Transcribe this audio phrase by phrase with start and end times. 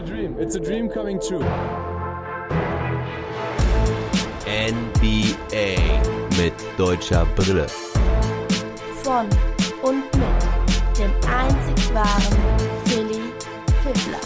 [0.00, 0.36] a dream.
[0.38, 1.44] It's a dream coming true.
[4.46, 5.76] NBA
[6.38, 7.66] mit deutscher Brille.
[9.02, 9.28] Von
[9.82, 12.38] und mit dem einzig wahren
[12.86, 13.20] Philly
[13.82, 14.20] Fiddler.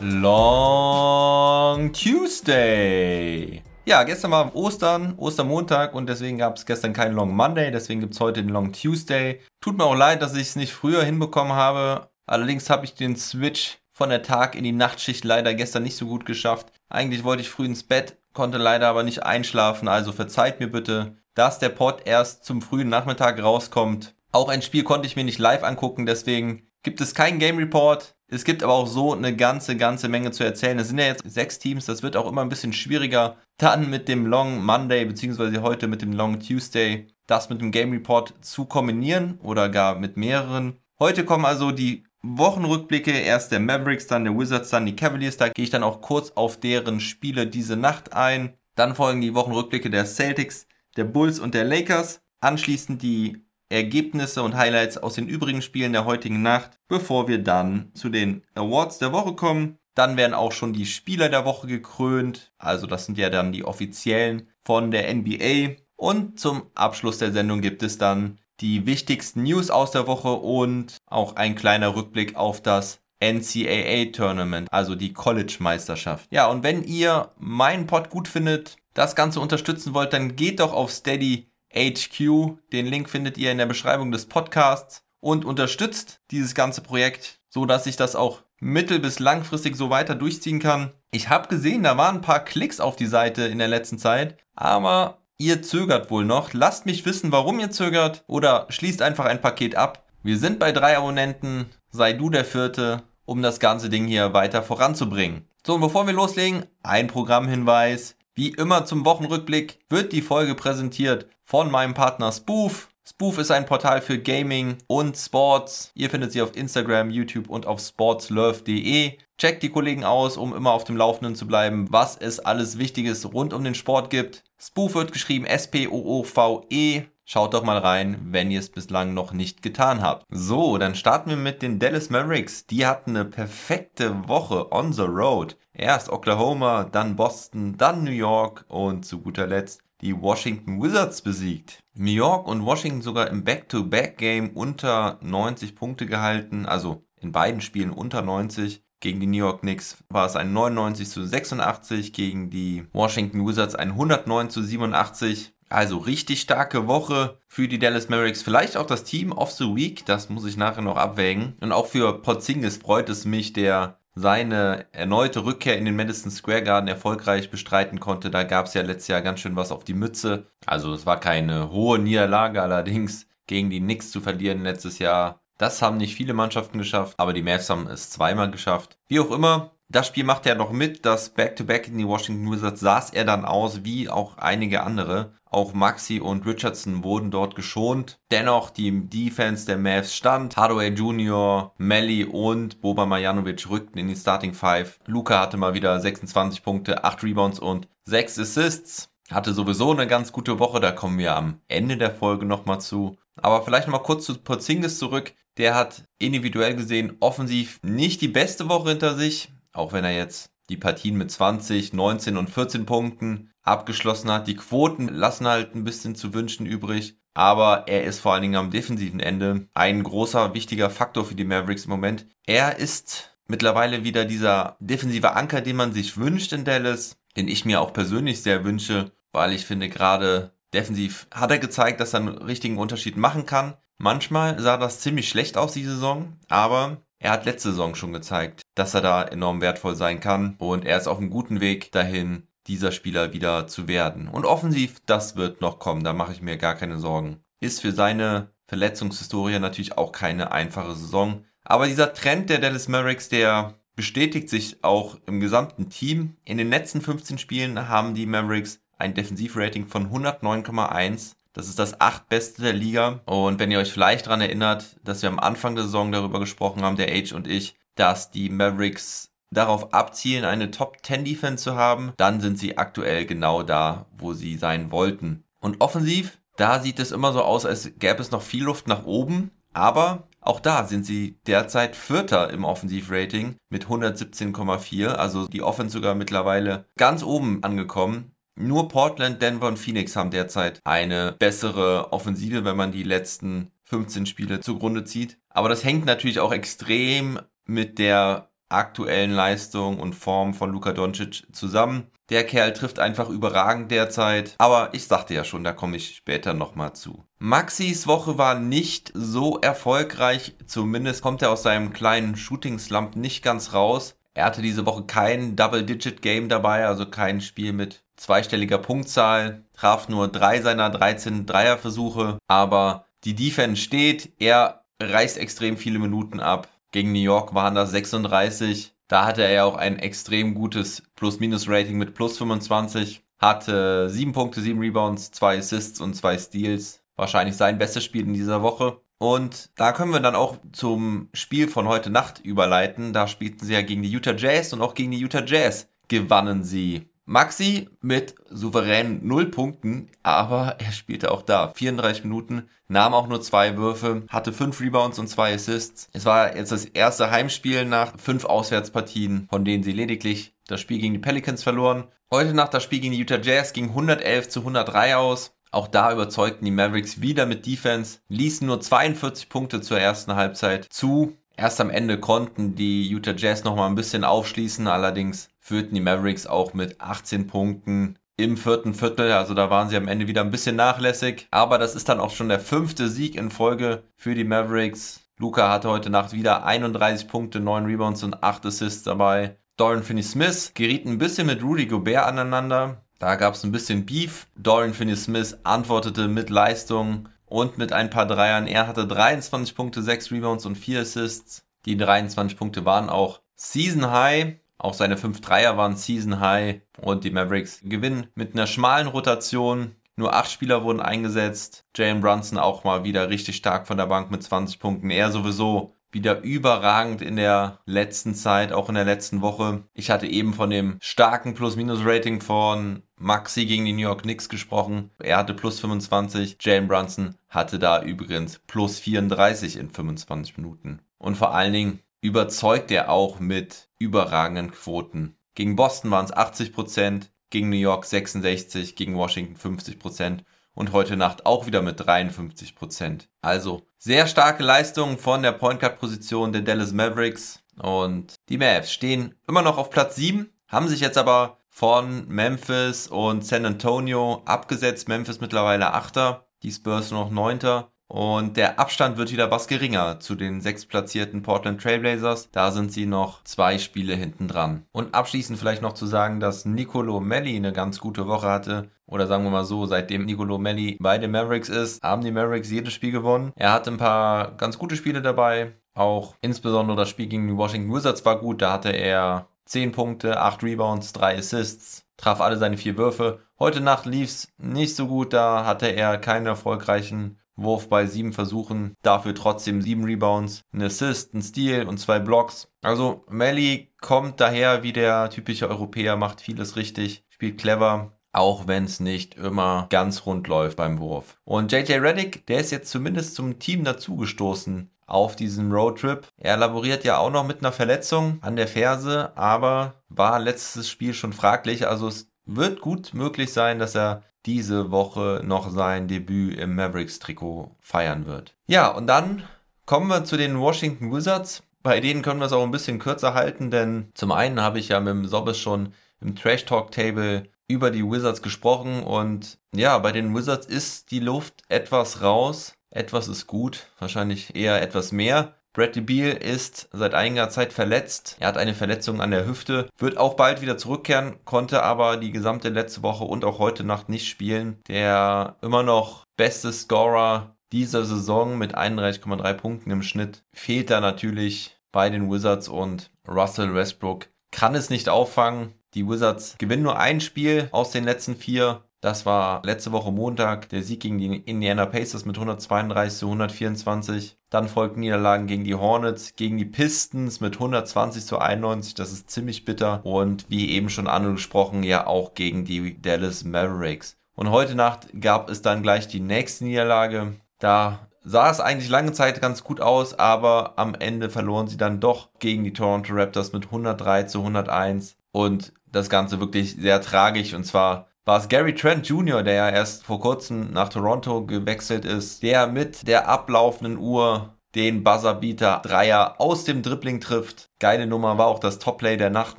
[0.00, 3.62] Long Tuesday.
[3.86, 8.14] Ja, gestern war Ostern, Ostermontag und deswegen gab es gestern keinen Long Monday, deswegen gibt
[8.14, 9.40] es heute den Long Tuesday.
[9.60, 12.10] Tut mir auch leid, dass ich es nicht früher hinbekommen habe.
[12.30, 16.06] Allerdings habe ich den Switch von der Tag in die Nachtschicht leider gestern nicht so
[16.06, 16.72] gut geschafft.
[16.88, 21.16] Eigentlich wollte ich früh ins Bett, konnte leider aber nicht einschlafen, also verzeiht mir bitte,
[21.34, 24.14] dass der Pod erst zum frühen Nachmittag rauskommt.
[24.30, 28.14] Auch ein Spiel konnte ich mir nicht live angucken, deswegen gibt es keinen Game Report.
[28.28, 30.78] Es gibt aber auch so eine ganze, ganze Menge zu erzählen.
[30.78, 33.38] Es sind ja jetzt sechs Teams, das wird auch immer ein bisschen schwieriger.
[33.58, 37.90] Dann mit dem Long Monday, beziehungsweise heute mit dem Long Tuesday, das mit dem Game
[37.90, 40.78] Report zu kombinieren oder gar mit mehreren.
[41.00, 45.36] Heute kommen also die Wochenrückblicke, erst der Mavericks, dann der Wizards, dann die Cavaliers.
[45.36, 48.54] Da gehe ich dann auch kurz auf deren Spiele diese Nacht ein.
[48.74, 52.20] Dann folgen die Wochenrückblicke der Celtics, der Bulls und der Lakers.
[52.40, 57.90] Anschließend die Ergebnisse und Highlights aus den übrigen Spielen der heutigen Nacht, bevor wir dann
[57.94, 59.78] zu den Awards der Woche kommen.
[59.94, 62.52] Dann werden auch schon die Spieler der Woche gekrönt.
[62.58, 65.76] Also das sind ja dann die offiziellen von der NBA.
[65.96, 70.96] Und zum Abschluss der Sendung gibt es dann die wichtigsten News aus der Woche und
[71.06, 76.26] auch ein kleiner Rückblick auf das NCAA Tournament, also die College Meisterschaft.
[76.30, 80.72] Ja, und wenn ihr meinen Pod gut findet, das Ganze unterstützen wollt, dann geht doch
[80.72, 82.58] auf Steady HQ.
[82.72, 87.66] Den Link findet ihr in der Beschreibung des Podcasts und unterstützt dieses ganze Projekt, so
[87.66, 90.92] dass ich das auch mittel- bis langfristig so weiter durchziehen kann.
[91.10, 94.38] Ich habe gesehen, da waren ein paar Klicks auf die Seite in der letzten Zeit,
[94.54, 96.52] aber ihr zögert wohl noch.
[96.52, 100.04] Lasst mich wissen, warum ihr zögert oder schließt einfach ein Paket ab.
[100.22, 104.62] Wir sind bei drei Abonnenten, sei du der vierte, um das ganze Ding hier weiter
[104.62, 105.46] voranzubringen.
[105.66, 108.16] So, und bevor wir loslegen, ein Programmhinweis.
[108.34, 112.89] Wie immer zum Wochenrückblick wird die Folge präsentiert von meinem Partner Spoof.
[113.10, 115.90] Spoof ist ein Portal für Gaming und Sports.
[115.96, 119.18] Ihr findet sie auf Instagram, YouTube und auf sportslove.de.
[119.36, 123.32] Checkt die Kollegen aus, um immer auf dem Laufenden zu bleiben, was es alles Wichtiges
[123.32, 124.44] rund um den Sport gibt.
[124.60, 127.02] Spoof wird geschrieben S-P-O-O-V-E.
[127.24, 130.24] Schaut doch mal rein, wenn ihr es bislang noch nicht getan habt.
[130.30, 132.66] So, dann starten wir mit den Dallas Mavericks.
[132.66, 135.56] Die hatten eine perfekte Woche on the road.
[135.72, 141.80] Erst Oklahoma, dann Boston, dann New York und zu guter Letzt die Washington Wizards besiegt.
[141.94, 147.90] New York und Washington sogar im Back-to-Back-Game unter 90 Punkte gehalten, also in beiden Spielen
[147.90, 148.82] unter 90.
[149.00, 153.74] Gegen die New York Knicks war es ein 99 zu 86, gegen die Washington Wizards
[153.74, 155.54] ein 109 zu 87.
[155.70, 158.42] Also richtig starke Woche für die Dallas Mavericks.
[158.42, 161.54] Vielleicht auch das Team of the Week, das muss ich nachher noch abwägen.
[161.60, 166.62] Und auch für Porzingis freut es mich, der seine erneute Rückkehr in den Madison Square
[166.62, 168.30] Garden erfolgreich bestreiten konnte.
[168.30, 170.46] Da gab es ja letztes Jahr ganz schön was auf die Mütze.
[170.66, 175.40] Also es war keine hohe Niederlage, allerdings gegen die Knicks zu verlieren letztes Jahr.
[175.58, 178.98] Das haben nicht viele Mannschaften geschafft, aber die Mavs haben es zweimal geschafft.
[179.08, 181.04] Wie auch immer, das Spiel macht er noch mit.
[181.04, 185.34] Das Back-to-Back -Back in die Washington Wizards saß er dann aus, wie auch einige andere.
[185.44, 188.20] Auch Maxi und Richardson wurden dort geschont.
[188.30, 190.56] Dennoch, die Defense der Mavs stand.
[190.56, 195.00] Hardaway Jr., Melly und Boba Marjanovic rückten in die Starting Five.
[195.06, 199.10] Luca hatte mal wieder 26 Punkte, 8 Rebounds und 6 Assists.
[199.28, 203.16] Hatte sowieso eine ganz gute Woche, da kommen wir am Ende der Folge nochmal zu.
[203.42, 205.32] Aber vielleicht nochmal kurz zu Porzingis zurück.
[205.56, 210.50] Der hat individuell gesehen offensiv nicht die beste Woche hinter sich, auch wenn er jetzt
[210.68, 214.46] die Partien mit 20, 19 und 14 Punkten abgeschlossen hat.
[214.46, 217.16] Die Quoten lassen halt ein bisschen zu wünschen übrig.
[217.34, 221.44] Aber er ist vor allen Dingen am defensiven Ende ein großer, wichtiger Faktor für die
[221.44, 222.26] Mavericks im Moment.
[222.44, 227.64] Er ist mittlerweile wieder dieser defensive Anker, den man sich wünscht in Dallas, den ich
[227.64, 232.20] mir auch persönlich sehr wünsche, weil ich finde, gerade defensiv hat er gezeigt, dass er
[232.20, 233.74] einen richtigen Unterschied machen kann.
[233.98, 238.62] Manchmal sah das ziemlich schlecht aus, die Saison, aber er hat letzte Saison schon gezeigt,
[238.74, 242.48] dass er da enorm wertvoll sein kann und er ist auf einem guten Weg dahin,
[242.66, 244.28] dieser Spieler wieder zu werden.
[244.28, 247.40] Und offensiv, das wird noch kommen, da mache ich mir gar keine Sorgen.
[247.60, 251.44] Ist für seine Verletzungshistorie natürlich auch keine einfache Saison.
[251.62, 256.36] Aber dieser Trend der Dallas Mavericks, der bestätigt sich auch im gesamten Team.
[256.44, 262.00] In den letzten 15 Spielen haben die Mavericks ein Defensivrating von 109,1 das ist das
[262.00, 263.20] achtbeste der Liga.
[263.26, 266.82] Und wenn ihr euch vielleicht daran erinnert, dass wir am Anfang der Saison darüber gesprochen
[266.82, 271.74] haben, der Age und ich, dass die Mavericks darauf abzielen, eine Top 10 Defense zu
[271.74, 275.44] haben, dann sind sie aktuell genau da, wo sie sein wollten.
[275.60, 279.04] Und offensiv, da sieht es immer so aus, als gäbe es noch viel Luft nach
[279.04, 279.50] oben.
[279.72, 285.08] Aber Auch da sind sie derzeit Vierter im Offensivrating mit 117,4.
[285.08, 288.32] Also die Offense sogar mittlerweile ganz oben angekommen.
[288.56, 294.26] Nur Portland, Denver und Phoenix haben derzeit eine bessere Offensive, wenn man die letzten 15
[294.26, 295.38] Spiele zugrunde zieht.
[295.48, 301.44] Aber das hängt natürlich auch extrem mit der aktuellen Leistung und Form von Luka Doncic
[301.52, 302.06] zusammen.
[302.30, 304.54] Der Kerl trifft einfach überragend derzeit.
[304.58, 307.24] Aber ich sagte ja schon, da komme ich später nochmal zu.
[307.38, 310.54] Maxis Woche war nicht so erfolgreich.
[310.66, 314.16] Zumindest kommt er aus seinem kleinen Shooting-Slump nicht ganz raus.
[314.32, 319.64] Er hatte diese Woche kein Double-Digit-Game dabei, also kein Spiel mit zweistelliger Punktzahl.
[319.72, 322.38] Traf nur drei seiner 13 Dreierversuche.
[322.46, 324.32] Aber die Defense steht.
[324.38, 326.68] Er reißt extrem viele Minuten ab.
[326.92, 328.94] Gegen New York waren das 36.
[329.08, 333.22] Da hatte er auch ein extrem gutes Plus-Minus-Rating mit plus 25.
[333.38, 337.02] Hatte 7 Punkte, 7 Rebounds, 2 Assists und 2 Steals.
[337.16, 339.00] Wahrscheinlich sein bestes Spiel in dieser Woche.
[339.18, 343.12] Und da können wir dann auch zum Spiel von heute Nacht überleiten.
[343.12, 346.64] Da spielten sie ja gegen die Utah Jazz und auch gegen die Utah Jazz gewannen
[346.64, 347.09] sie.
[347.30, 353.40] Maxi mit souveränen 0 Punkten, aber er spielte auch da 34 Minuten, nahm auch nur
[353.40, 356.08] zwei Würfe, hatte 5 Rebounds und 2 Assists.
[356.12, 360.98] Es war jetzt das erste Heimspiel nach 5 Auswärtspartien, von denen sie lediglich das Spiel
[360.98, 362.08] gegen die Pelicans verloren.
[362.32, 365.54] Heute Nacht das Spiel gegen die Utah Jazz ging 111 zu 103 aus.
[365.70, 370.88] Auch da überzeugten die Mavericks wieder mit Defense, ließen nur 42 Punkte zur ersten Halbzeit
[370.90, 371.36] zu.
[371.56, 376.46] Erst am Ende konnten die Utah Jazz nochmal ein bisschen aufschließen, allerdings führten die Mavericks
[376.46, 379.32] auch mit 18 Punkten im vierten Viertel.
[379.32, 381.46] Also da waren sie am Ende wieder ein bisschen nachlässig.
[381.50, 385.20] Aber das ist dann auch schon der fünfte Sieg in Folge für die Mavericks.
[385.38, 389.56] Luca hatte heute Nacht wieder 31 Punkte, 9 Rebounds und 8 Assists dabei.
[389.76, 393.04] Dorian Finney-Smith geriet ein bisschen mit Rudy Gobert aneinander.
[393.18, 394.46] Da gab es ein bisschen Beef.
[394.56, 398.66] Dorian Finney-Smith antwortete mit Leistung und mit ein paar Dreiern.
[398.66, 401.64] Er hatte 23 Punkte, 6 Rebounds und 4 Assists.
[401.86, 404.59] Die 23 Punkte waren auch Season High.
[404.80, 409.94] Auch seine 5 Dreier waren Season High und die Mavericks gewinnen mit einer schmalen Rotation.
[410.16, 411.84] Nur 8 Spieler wurden eingesetzt.
[411.94, 415.10] Jalen Brunson auch mal wieder richtig stark von der Bank mit 20 Punkten.
[415.10, 419.84] Er sowieso wieder überragend in der letzten Zeit, auch in der letzten Woche.
[419.92, 425.10] Ich hatte eben von dem starken Plus-Minus-Rating von Maxi gegen die New York Knicks gesprochen.
[425.22, 426.56] Er hatte plus 25.
[426.58, 431.00] Jalen Brunson hatte da übrigens plus 34 in 25 Minuten.
[431.18, 435.36] Und vor allen Dingen überzeugt er auch mit überragenden Quoten.
[435.54, 440.44] Gegen Boston waren es 80%, gegen New York 66%, gegen Washington 50%
[440.74, 443.28] und heute Nacht auch wieder mit 53%.
[443.42, 448.92] Also sehr starke Leistungen von der Point Guard Position der Dallas Mavericks und die Mavs
[448.92, 454.42] stehen immer noch auf Platz 7, haben sich jetzt aber von Memphis und San Antonio
[454.44, 455.08] abgesetzt.
[455.08, 456.42] Memphis mittlerweile 8.
[456.62, 457.84] Die Spurs noch 9.
[458.10, 462.50] Und der Abstand wird wieder was geringer zu den sechs platzierten Portland Trailblazers.
[462.50, 464.84] Da sind sie noch zwei Spiele hinten dran.
[464.90, 468.90] Und abschließend vielleicht noch zu sagen, dass Nicolo Melli eine ganz gute Woche hatte.
[469.06, 472.68] Oder sagen wir mal so, seitdem Nicolo Melli bei den Mavericks ist, haben die Mavericks
[472.68, 473.52] jedes Spiel gewonnen.
[473.54, 475.74] Er hatte ein paar ganz gute Spiele dabei.
[475.94, 478.60] Auch insbesondere das Spiel gegen die Washington Wizards war gut.
[478.60, 483.38] Da hatte er 10 Punkte, 8 Rebounds, 3 Assists, traf alle seine vier Würfe.
[483.60, 488.32] Heute Nacht lief es nicht so gut, da hatte er keinen erfolgreichen Wurf bei sieben
[488.32, 492.68] Versuchen, dafür trotzdem sieben Rebounds, ein Assist, ein Steal und zwei Blocks.
[492.82, 498.84] Also Melly kommt daher wie der typische Europäer, macht vieles richtig, spielt clever, auch wenn
[498.84, 501.38] es nicht immer ganz rund läuft beim Wurf.
[501.44, 506.28] Und JJ Reddick, der ist jetzt zumindest zum Team dazugestoßen auf diesem Roadtrip.
[506.38, 511.14] Er laboriert ja auch noch mit einer Verletzung an der Ferse, aber war letztes Spiel
[511.14, 511.88] schon fraglich.
[511.88, 517.76] Also es wird gut möglich sein, dass er diese Woche noch sein Debüt im Mavericks-Trikot
[517.80, 518.54] feiern wird.
[518.66, 519.42] Ja, und dann
[519.86, 521.62] kommen wir zu den Washington Wizards.
[521.82, 524.88] Bei denen können wir es auch ein bisschen kürzer halten, denn zum einen habe ich
[524.88, 529.96] ja mit dem Sobbes schon im Trash Talk Table über die Wizards gesprochen und ja,
[529.98, 532.74] bei den Wizards ist die Luft etwas raus.
[532.90, 535.54] Etwas ist gut, wahrscheinlich eher etwas mehr.
[535.72, 538.36] Bradley Beal ist seit einiger Zeit verletzt.
[538.40, 542.32] Er hat eine Verletzung an der Hüfte, wird auch bald wieder zurückkehren, konnte aber die
[542.32, 544.78] gesamte letzte Woche und auch heute Nacht nicht spielen.
[544.88, 551.78] Der immer noch beste Scorer dieser Saison mit 31,3 Punkten im Schnitt fehlt da natürlich
[551.92, 555.74] bei den Wizards und Russell Westbrook kann es nicht auffangen.
[555.94, 560.68] Die Wizards gewinnen nur ein Spiel aus den letzten vier das war letzte Woche Montag
[560.68, 564.36] der Sieg gegen die Indiana Pacers mit 132 zu 124.
[564.50, 568.94] Dann folgten Niederlagen gegen die Hornets, gegen die Pistons mit 120 zu 91.
[568.94, 570.04] Das ist ziemlich bitter.
[570.04, 574.16] Und wie eben schon angesprochen, ja auch gegen die Dallas Mavericks.
[574.34, 577.34] Und heute Nacht gab es dann gleich die nächste Niederlage.
[577.60, 582.00] Da sah es eigentlich lange Zeit ganz gut aus, aber am Ende verloren sie dann
[582.00, 587.54] doch gegen die Toronto Raptors mit 103 zu 101 und das Ganze wirklich sehr tragisch
[587.54, 592.04] und zwar war es Gary Trent Jr., der ja erst vor kurzem nach Toronto gewechselt
[592.04, 597.70] ist, der mit der ablaufenden Uhr den Buzzerbeater Dreier aus dem Dribbling trifft.
[597.80, 599.58] Geile Nummer war auch das Topplay der Nacht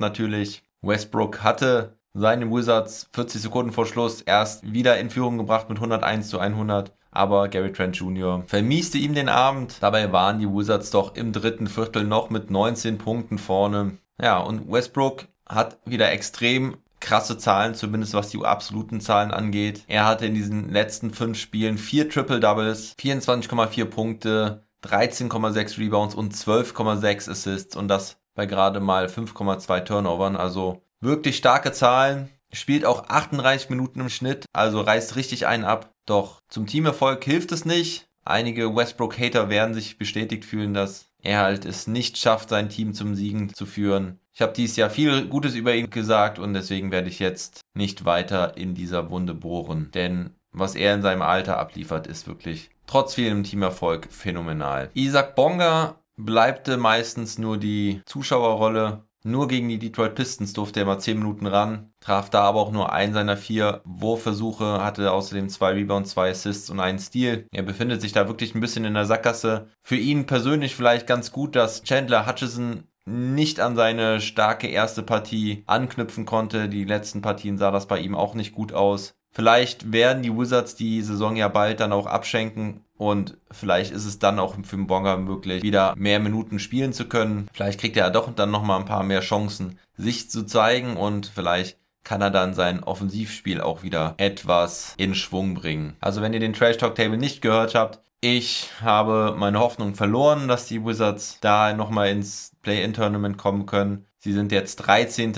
[0.00, 0.62] natürlich.
[0.80, 6.30] Westbrook hatte seine Wizards 40 Sekunden vor Schluss erst wieder in Führung gebracht mit 101
[6.30, 6.94] zu 100.
[7.10, 8.42] Aber Gary Trent Jr.
[8.46, 9.82] vermieste ihm den Abend.
[9.82, 13.98] Dabei waren die Wizards doch im dritten Viertel noch mit 19 Punkten vorne.
[14.18, 19.84] Ja, und Westbrook hat wieder extrem krasse Zahlen, zumindest was die absoluten Zahlen angeht.
[19.88, 26.34] Er hatte in diesen letzten fünf Spielen vier Triple Doubles, 24,4 Punkte, 13,6 Rebounds und
[26.34, 30.36] 12,6 Assists und das bei gerade mal 5,2 Turnovern.
[30.36, 32.30] Also wirklich starke Zahlen.
[32.54, 35.90] Spielt auch 38 Minuten im Schnitt, also reißt richtig einen ab.
[36.04, 38.06] Doch zum Teamerfolg hilft es nicht.
[38.24, 43.14] Einige Westbrook-Hater werden sich bestätigt fühlen, dass er halt es nicht schafft, sein Team zum
[43.14, 44.20] Siegen zu führen.
[44.34, 48.04] Ich habe dieses Jahr viel Gutes über ihn gesagt und deswegen werde ich jetzt nicht
[48.04, 49.90] weiter in dieser Wunde bohren.
[49.92, 54.90] Denn was er in seinem Alter abliefert, ist wirklich trotz vielem Teamerfolg phänomenal.
[54.94, 59.04] Isaac Bonga bleibte meistens nur die Zuschauerrolle.
[59.24, 62.72] Nur gegen die Detroit Pistons durfte er mal 10 Minuten ran, traf da aber auch
[62.72, 67.46] nur einen seiner vier Wurfversuche, hatte außerdem zwei Rebounds, zwei Assists und einen Steal.
[67.52, 69.68] Er befindet sich da wirklich ein bisschen in der Sackgasse.
[69.80, 75.64] Für ihn persönlich vielleicht ganz gut, dass Chandler Hutchison nicht an seine starke erste Partie
[75.66, 76.68] anknüpfen konnte.
[76.68, 79.14] Die letzten Partien sah das bei ihm auch nicht gut aus.
[79.34, 84.18] Vielleicht werden die Wizards die Saison ja bald dann auch abschenken und vielleicht ist es
[84.18, 87.48] dann auch für Mbonga möglich, wieder mehr Minuten spielen zu können.
[87.52, 91.32] Vielleicht kriegt er ja doch dann nochmal ein paar mehr Chancen, sich zu zeigen und
[91.34, 95.96] vielleicht kann er dann sein Offensivspiel auch wieder etwas in Schwung bringen.
[96.00, 100.48] Also wenn ihr den Trash Talk Table nicht gehört habt, ich habe meine Hoffnung verloren,
[100.48, 104.06] dass die Wizards da nochmal ins Play-In-Tournament kommen können.
[104.18, 105.34] Sie sind jetzt 13.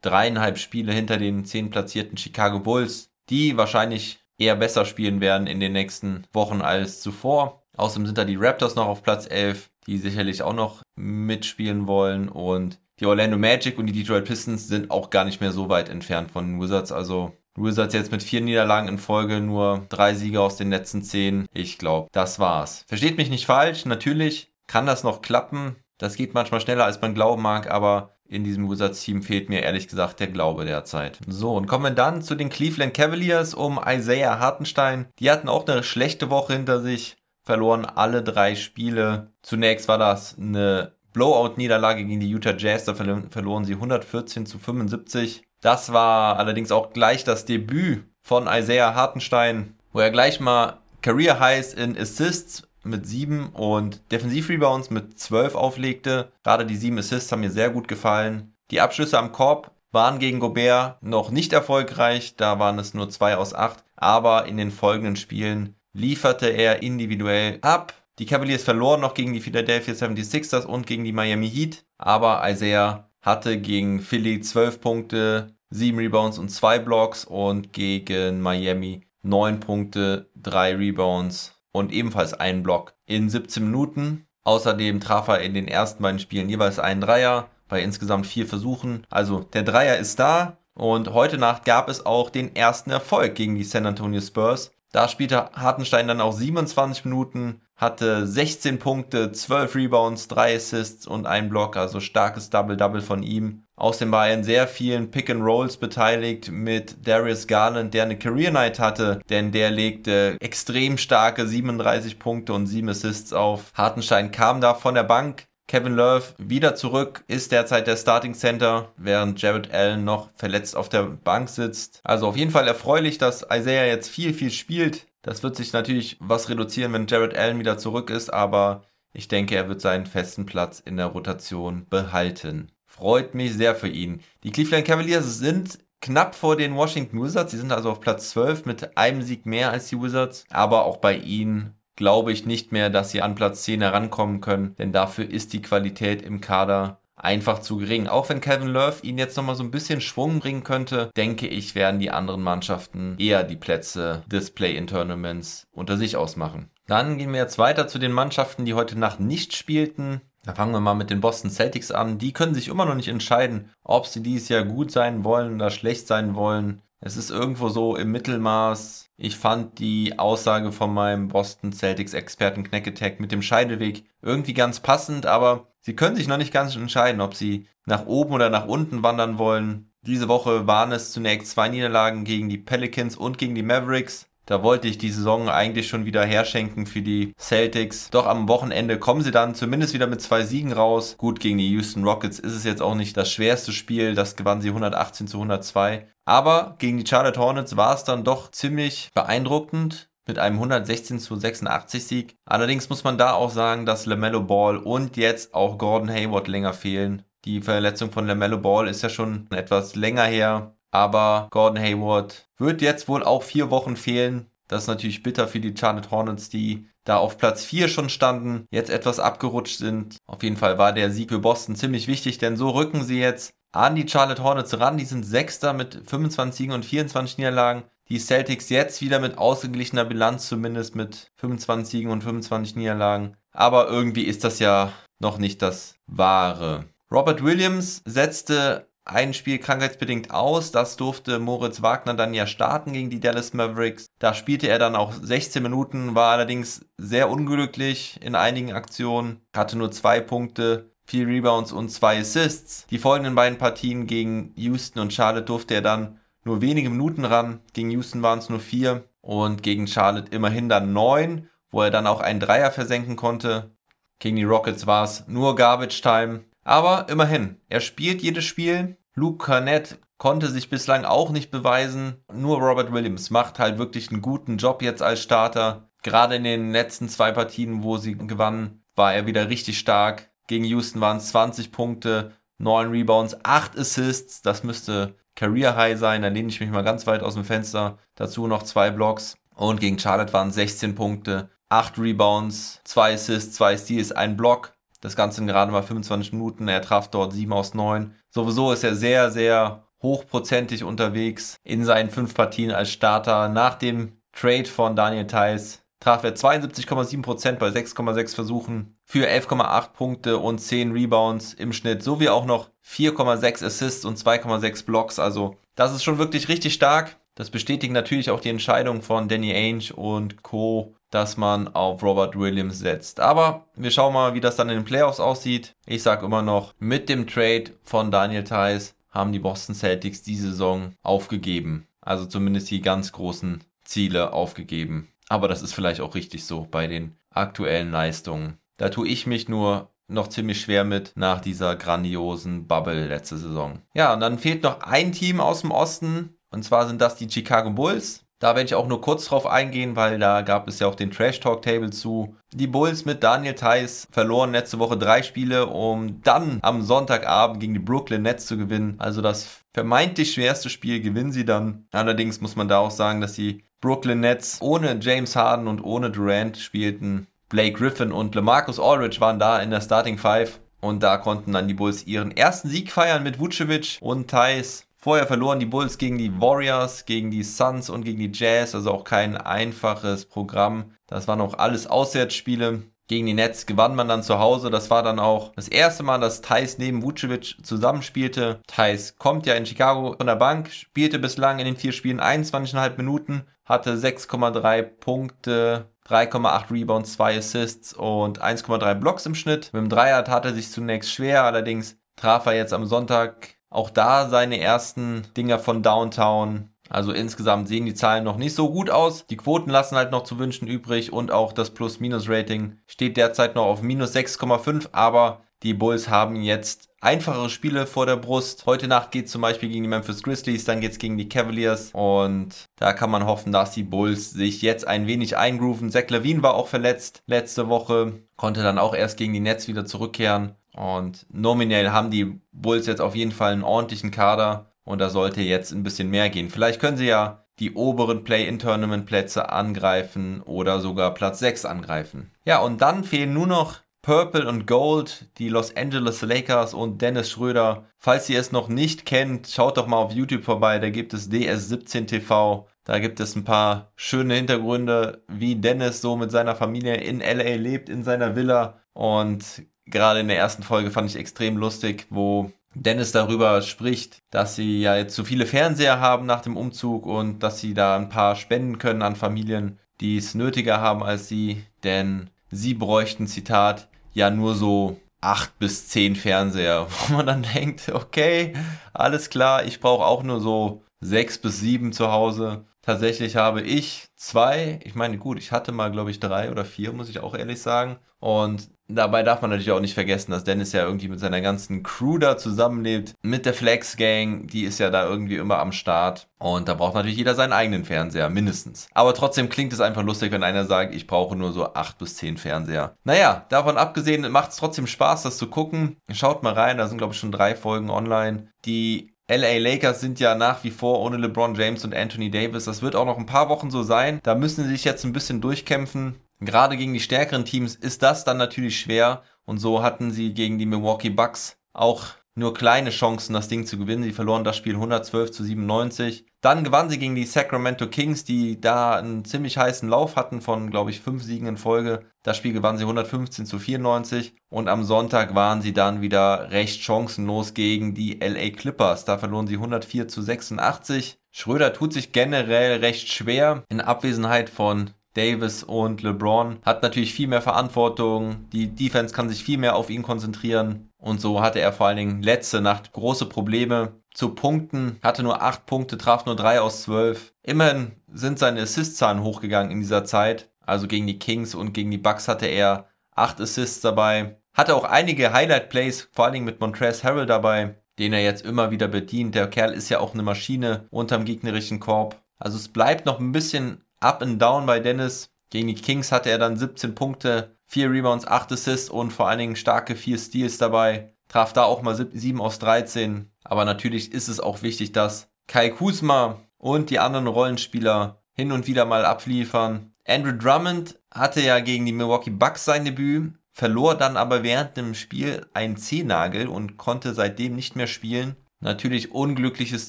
[0.00, 5.60] Dreieinhalb Spiele hinter den 10 platzierten Chicago Bulls die wahrscheinlich eher besser spielen werden in
[5.60, 7.62] den nächsten Wochen als zuvor.
[7.76, 12.28] Außerdem sind da die Raptors noch auf Platz 11, die sicherlich auch noch mitspielen wollen
[12.28, 15.88] und die Orlando Magic und die Detroit Pistons sind auch gar nicht mehr so weit
[15.88, 16.92] entfernt von den Wizards.
[16.92, 21.46] Also Wizards jetzt mit vier Niederlagen in Folge, nur drei Siege aus den letzten zehn.
[21.52, 22.84] Ich glaube, das war's.
[22.88, 25.76] Versteht mich nicht falsch, natürlich kann das noch klappen.
[25.98, 29.88] Das geht manchmal schneller, als man glauben mag, aber in diesem Wizards-Team fehlt mir ehrlich
[29.88, 31.18] gesagt der Glaube derzeit.
[31.26, 35.06] So, und kommen wir dann zu den Cleveland Cavaliers um Isaiah Hartenstein.
[35.18, 39.32] Die hatten auch eine schlechte Woche hinter sich, verloren alle drei Spiele.
[39.42, 45.44] Zunächst war das eine Blowout-Niederlage gegen die Utah Jazz, da verloren sie 114 zu 75.
[45.62, 51.38] Das war allerdings auch gleich das Debüt von Isaiah Hartenstein, wo er gleich mal Career
[51.38, 56.32] Highs in Assists mit 7 und Defensiv-Rebounds mit 12 auflegte.
[56.42, 58.54] Gerade die 7 Assists haben mir sehr gut gefallen.
[58.72, 63.36] Die Abschlüsse am Korb waren gegen Gobert noch nicht erfolgreich, da waren es nur 2
[63.36, 67.94] aus 8, aber in den folgenden Spielen lieferte er individuell ab.
[68.18, 73.11] Die Cavaliers verloren noch gegen die Philadelphia 76ers und gegen die Miami Heat, aber Isaiah
[73.22, 80.30] hatte gegen Philly 12 Punkte, 7 Rebounds und 2 Blocks und gegen Miami 9 Punkte,
[80.36, 84.26] 3 Rebounds und ebenfalls einen Block in 17 Minuten.
[84.44, 89.06] Außerdem traf er in den ersten beiden Spielen jeweils einen Dreier bei insgesamt vier Versuchen.
[89.08, 93.54] Also der Dreier ist da und heute Nacht gab es auch den ersten Erfolg gegen
[93.54, 94.72] die San Antonio Spurs.
[94.90, 101.26] Da spielte Hartenstein dann auch 27 Minuten, hatte 16 Punkte, 12 Rebounds, 3 Assists und
[101.26, 103.64] ein Block, also starkes Double-Double von ihm.
[103.76, 108.78] Außerdem war er in sehr vielen Pick-and-Rolls beteiligt mit Darius Garland, der eine Career Night
[108.78, 113.72] hatte, denn der legte extrem starke 37 Punkte und 7 Assists auf.
[113.74, 118.92] Hartenstein kam da von der Bank, Kevin Love wieder zurück, ist derzeit der Starting Center,
[118.96, 122.00] während Jared Allen noch verletzt auf der Bank sitzt.
[122.04, 125.06] Also auf jeden Fall erfreulich, dass Isaiah jetzt viel, viel spielt.
[125.22, 129.54] Das wird sich natürlich was reduzieren, wenn Jared Allen wieder zurück ist, aber ich denke,
[129.54, 132.72] er wird seinen festen Platz in der Rotation behalten.
[132.86, 134.20] Freut mich sehr für ihn.
[134.42, 137.52] Die Cleveland Cavaliers sind knapp vor den Washington Wizards.
[137.52, 140.44] Sie sind also auf Platz 12 mit einem Sieg mehr als die Wizards.
[140.50, 144.74] Aber auch bei ihnen glaube ich nicht mehr, dass sie an Platz 10 herankommen können,
[144.76, 148.06] denn dafür ist die Qualität im Kader einfach zu gering.
[148.06, 151.74] Auch wenn Kevin Love ihn jetzt nochmal so ein bisschen Schwung bringen könnte, denke ich,
[151.74, 156.70] werden die anderen Mannschaften eher die Plätze des Play-in-Tournaments unter sich ausmachen.
[156.86, 160.20] Dann gehen wir jetzt weiter zu den Mannschaften, die heute Nacht nicht spielten.
[160.44, 162.18] Da fangen wir mal mit den Boston Celtics an.
[162.18, 165.70] Die können sich immer noch nicht entscheiden, ob sie dieses Jahr gut sein wollen oder
[165.70, 166.82] schlecht sein wollen.
[167.04, 169.10] Es ist irgendwo so im Mittelmaß.
[169.16, 174.80] Ich fand die Aussage von meinem Boston Celtics Experten Knack mit dem Scheideweg irgendwie ganz
[174.80, 178.66] passend, aber sie können sich noch nicht ganz entscheiden, ob sie nach oben oder nach
[178.66, 179.92] unten wandern wollen.
[180.04, 184.26] Diese Woche waren es zunächst zwei Niederlagen gegen die Pelicans und gegen die Mavericks.
[184.46, 188.10] Da wollte ich die Saison eigentlich schon wieder herschenken für die Celtics.
[188.10, 191.14] Doch am Wochenende kommen sie dann zumindest wieder mit zwei Siegen raus.
[191.16, 194.16] Gut, gegen die Houston Rockets ist es jetzt auch nicht das schwerste Spiel.
[194.16, 196.08] Das gewannen sie 118 zu 102.
[196.24, 201.36] Aber gegen die Charlotte Hornets war es dann doch ziemlich beeindruckend mit einem 116 zu
[201.36, 202.36] 86 Sieg.
[202.44, 206.72] Allerdings muss man da auch sagen, dass LaMelo Ball und jetzt auch Gordon Hayward länger
[206.72, 207.22] fehlen.
[207.44, 210.76] Die Verletzung von LaMelo Ball ist ja schon etwas länger her.
[210.92, 214.46] Aber Gordon Hayward wird jetzt wohl auch vier Wochen fehlen.
[214.68, 218.66] Das ist natürlich bitter für die Charlotte Hornets, die da auf Platz 4 schon standen,
[218.70, 220.18] jetzt etwas abgerutscht sind.
[220.26, 223.52] Auf jeden Fall war der Sieg für Boston ziemlich wichtig, denn so rücken sie jetzt
[223.72, 224.98] an die Charlotte Hornets ran.
[224.98, 227.82] Die sind Sechster mit 25 Siegen und 24 Niederlagen.
[228.12, 233.38] Die Celtics jetzt wieder mit ausgeglichener Bilanz, zumindest mit 25 Siegen und 25 Niederlagen.
[233.52, 236.84] Aber irgendwie ist das ja noch nicht das Wahre.
[237.10, 240.72] Robert Williams setzte ein Spiel krankheitsbedingt aus.
[240.72, 244.08] Das durfte Moritz Wagner dann ja starten gegen die Dallas Mavericks.
[244.18, 249.78] Da spielte er dann auch 16 Minuten, war allerdings sehr unglücklich in einigen Aktionen, hatte
[249.78, 252.86] nur zwei Punkte, vier Rebounds und zwei Assists.
[252.90, 257.60] Die folgenden beiden Partien gegen Houston und Charlotte durfte er dann nur wenige Minuten ran.
[257.72, 262.06] Gegen Houston waren es nur vier und gegen Charlotte immerhin dann neun, wo er dann
[262.06, 263.70] auch einen Dreier versenken konnte.
[264.18, 266.44] Gegen die Rockets war es nur Garbage Time.
[266.64, 268.96] Aber immerhin, er spielt jedes Spiel.
[269.14, 272.22] Luke Cornett konnte sich bislang auch nicht beweisen.
[272.32, 275.90] Nur Robert Williams macht halt wirklich einen guten Job jetzt als Starter.
[276.02, 280.30] Gerade in den letzten zwei Partien, wo sie gewannen, war er wieder richtig stark.
[280.46, 284.42] Gegen Houston waren es 20 Punkte, 9 Rebounds, 8 Assists.
[284.42, 286.22] Das müsste Career High sein.
[286.22, 287.98] Da lehne ich mich mal ganz weit aus dem Fenster.
[288.14, 289.36] Dazu noch zwei Blocks.
[289.54, 294.72] Und gegen Charlotte waren es 16 Punkte, 8 Rebounds, 2 Assists, 2 Steals, 1 Block.
[295.00, 296.68] Das Ganze in gerade mal 25 Minuten.
[296.68, 298.14] Er traf dort 7 aus 9.
[298.30, 303.48] Sowieso ist er sehr, sehr hochprozentig unterwegs in seinen fünf Partien als Starter.
[303.48, 310.38] Nach dem Trade von Daniel Theiss traf er 72,7% bei 6,6 Versuchen für 11,8 Punkte
[310.38, 315.18] und 10 Rebounds im Schnitt, sowie auch noch 4,6 Assists und 2,6 Blocks.
[315.18, 317.16] Also das ist schon wirklich richtig stark.
[317.34, 322.36] Das bestätigt natürlich auch die Entscheidung von Danny Ainge und Co dass man auf Robert
[322.38, 323.20] Williams setzt.
[323.20, 325.74] Aber wir schauen mal, wie das dann in den Playoffs aussieht.
[325.86, 330.36] Ich sage immer noch, mit dem Trade von Daniel Theiss haben die Boston Celtics die
[330.36, 331.86] Saison aufgegeben.
[332.00, 335.08] Also zumindest die ganz großen Ziele aufgegeben.
[335.32, 338.58] Aber das ist vielleicht auch richtig so bei den aktuellen Leistungen.
[338.76, 343.80] Da tue ich mich nur noch ziemlich schwer mit nach dieser grandiosen Bubble letzte Saison.
[343.94, 346.36] Ja, und dann fehlt noch ein Team aus dem Osten.
[346.50, 348.26] Und zwar sind das die Chicago Bulls.
[348.40, 351.10] Da werde ich auch nur kurz drauf eingehen, weil da gab es ja auch den
[351.10, 352.36] Trash Talk Table zu.
[352.52, 357.72] Die Bulls mit Daniel Theiss verloren letzte Woche drei Spiele, um dann am Sonntagabend gegen
[357.72, 358.96] die Brooklyn Nets zu gewinnen.
[358.98, 361.86] Also das vermeintlich schwerste Spiel gewinnen sie dann.
[361.90, 366.10] Allerdings muss man da auch sagen, dass die Brooklyn Nets ohne James Harden und ohne
[366.10, 367.26] Durant spielten.
[367.48, 370.60] Blake Griffin und LeMarcus Aldridge waren da in der Starting Five.
[370.80, 374.86] Und da konnten dann die Bulls ihren ersten Sieg feiern mit Vucevic und Thais.
[374.96, 378.92] Vorher verloren die Bulls gegen die Warriors, gegen die Suns und gegen die Jazz, also
[378.92, 380.92] auch kein einfaches Programm.
[381.08, 382.82] Das waren auch alles Auswärtsspiele.
[383.08, 384.70] Gegen die Nets gewann man dann zu Hause.
[384.70, 388.60] Das war dann auch das erste Mal, dass Thais neben Vucevic zusammenspielte.
[388.66, 392.96] Thais kommt ja in Chicago von der Bank, spielte bislang in den vier Spielen 21,5
[392.96, 399.70] Minuten, hatte 6,3 Punkte, 3,8 Rebounds, 2 Assists und 1,3 Blocks im Schnitt.
[399.72, 403.90] Mit dem Dreier tat er sich zunächst schwer, allerdings traf er jetzt am Sonntag auch
[403.90, 406.71] da seine ersten Dinger von Downtown.
[406.92, 409.26] Also insgesamt sehen die Zahlen noch nicht so gut aus.
[409.26, 413.64] Die Quoten lassen halt noch zu wünschen übrig und auch das Plus-Minus-Rating steht derzeit noch
[413.64, 418.66] auf minus 6,5, aber die Bulls haben jetzt einfachere Spiele vor der Brust.
[418.66, 421.30] Heute Nacht geht es zum Beispiel gegen die Memphis Grizzlies, dann geht es gegen die
[421.30, 425.88] Cavaliers und da kann man hoffen, dass die Bulls sich jetzt ein wenig eingrooven.
[425.88, 429.86] Zach Levine war auch verletzt letzte Woche, konnte dann auch erst gegen die Nets wieder
[429.86, 430.56] zurückkehren.
[430.74, 435.40] Und nominell haben die Bulls jetzt auf jeden Fall einen ordentlichen Kader und da sollte
[435.40, 436.50] jetzt ein bisschen mehr gehen.
[436.50, 442.32] Vielleicht können sie ja die oberen Play-in-Tournament-Plätze angreifen oder sogar Platz 6 angreifen.
[442.44, 447.30] Ja, und dann fehlen nur noch Purple und Gold, die Los Angeles Lakers und Dennis
[447.30, 447.84] Schröder.
[447.98, 451.30] Falls ihr es noch nicht kennt, schaut doch mal auf YouTube vorbei, da gibt es
[451.30, 452.66] DS17 TV.
[452.84, 457.54] Da gibt es ein paar schöne Hintergründe, wie Dennis so mit seiner Familie in LA
[457.54, 462.50] lebt, in seiner Villa und gerade in der ersten Folge fand ich extrem lustig, wo
[462.74, 467.42] Dennis darüber spricht, dass sie ja jetzt zu viele Fernseher haben nach dem Umzug und
[467.42, 471.64] dass sie da ein paar spenden können an Familien, die es nötiger haben als sie,
[471.84, 477.90] denn sie bräuchten, Zitat, ja nur so acht bis zehn Fernseher, wo man dann denkt,
[477.92, 478.54] okay,
[478.92, 482.64] alles klar, ich brauche auch nur so sechs bis sieben zu Hause.
[482.82, 486.92] Tatsächlich habe ich zwei, ich meine, gut, ich hatte mal, glaube ich, drei oder vier,
[486.92, 487.98] muss ich auch ehrlich sagen.
[488.18, 491.82] Und dabei darf man natürlich auch nicht vergessen, dass Dennis ja irgendwie mit seiner ganzen
[491.82, 493.14] Crew da zusammenlebt.
[493.22, 496.28] Mit der Flex Gang, die ist ja da irgendwie immer am Start.
[496.38, 498.88] Und da braucht natürlich jeder seinen eigenen Fernseher, mindestens.
[498.94, 502.16] Aber trotzdem klingt es einfach lustig, wenn einer sagt, ich brauche nur so acht bis
[502.16, 502.96] zehn Fernseher.
[503.04, 505.96] Naja, davon abgesehen macht es trotzdem Spaß, das zu gucken.
[506.10, 508.48] Schaut mal rein, da sind, glaube ich, schon drei Folgen online.
[508.64, 512.64] Die LA Lakers sind ja nach wie vor ohne LeBron James und Anthony Davis.
[512.64, 514.20] Das wird auch noch ein paar Wochen so sein.
[514.22, 516.16] Da müssen sie sich jetzt ein bisschen durchkämpfen.
[516.44, 519.22] Gerade gegen die stärkeren Teams ist das dann natürlich schwer.
[519.44, 523.78] Und so hatten sie gegen die Milwaukee Bucks auch nur kleine Chancen, das Ding zu
[523.78, 524.02] gewinnen.
[524.02, 526.24] Sie verloren das Spiel 112 zu 97.
[526.40, 530.70] Dann gewannen sie gegen die Sacramento Kings, die da einen ziemlich heißen Lauf hatten von,
[530.70, 532.00] glaube ich, fünf Siegen in Folge.
[532.22, 534.34] Das Spiel gewannen sie 115 zu 94.
[534.48, 539.04] Und am Sonntag waren sie dann wieder recht chancenlos gegen die LA Clippers.
[539.04, 541.18] Da verloren sie 104 zu 86.
[541.30, 547.28] Schröder tut sich generell recht schwer in Abwesenheit von Davis und LeBron hat natürlich viel
[547.28, 548.48] mehr Verantwortung.
[548.52, 550.90] Die Defense kann sich viel mehr auf ihn konzentrieren.
[550.98, 554.98] Und so hatte er vor allen Dingen letzte Nacht große Probleme zu punkten.
[555.02, 557.32] Hatte nur 8 Punkte, traf nur 3 aus 12.
[557.42, 560.50] Immerhin sind seine Assist-Zahlen hochgegangen in dieser Zeit.
[560.64, 564.38] Also gegen die Kings und gegen die Bucks hatte er 8 Assists dabei.
[564.54, 568.70] Hatte auch einige Highlight-Plays, vor allen Dingen mit Montrezl Harrell dabei, den er jetzt immer
[568.70, 569.34] wieder bedient.
[569.34, 572.22] Der Kerl ist ja auch eine Maschine unterm gegnerischen Korb.
[572.38, 575.30] Also es bleibt noch ein bisschen up and down bei Dennis.
[575.50, 579.38] Gegen die Kings hatte er dann 17 Punkte, 4 Rebounds, 8 Assists und vor allen
[579.38, 581.14] Dingen starke 4 Steals dabei.
[581.28, 583.30] Traf da auch mal 7 aus 13.
[583.44, 588.66] Aber natürlich ist es auch wichtig, dass Kai Kuzma und die anderen Rollenspieler hin und
[588.66, 589.92] wieder mal abliefern.
[590.06, 594.94] Andrew Drummond hatte ja gegen die Milwaukee Bucks sein Debüt, verlor dann aber während dem
[594.94, 598.36] Spiel einen Zehennagel und konnte seitdem nicht mehr spielen.
[598.60, 599.88] Natürlich unglückliches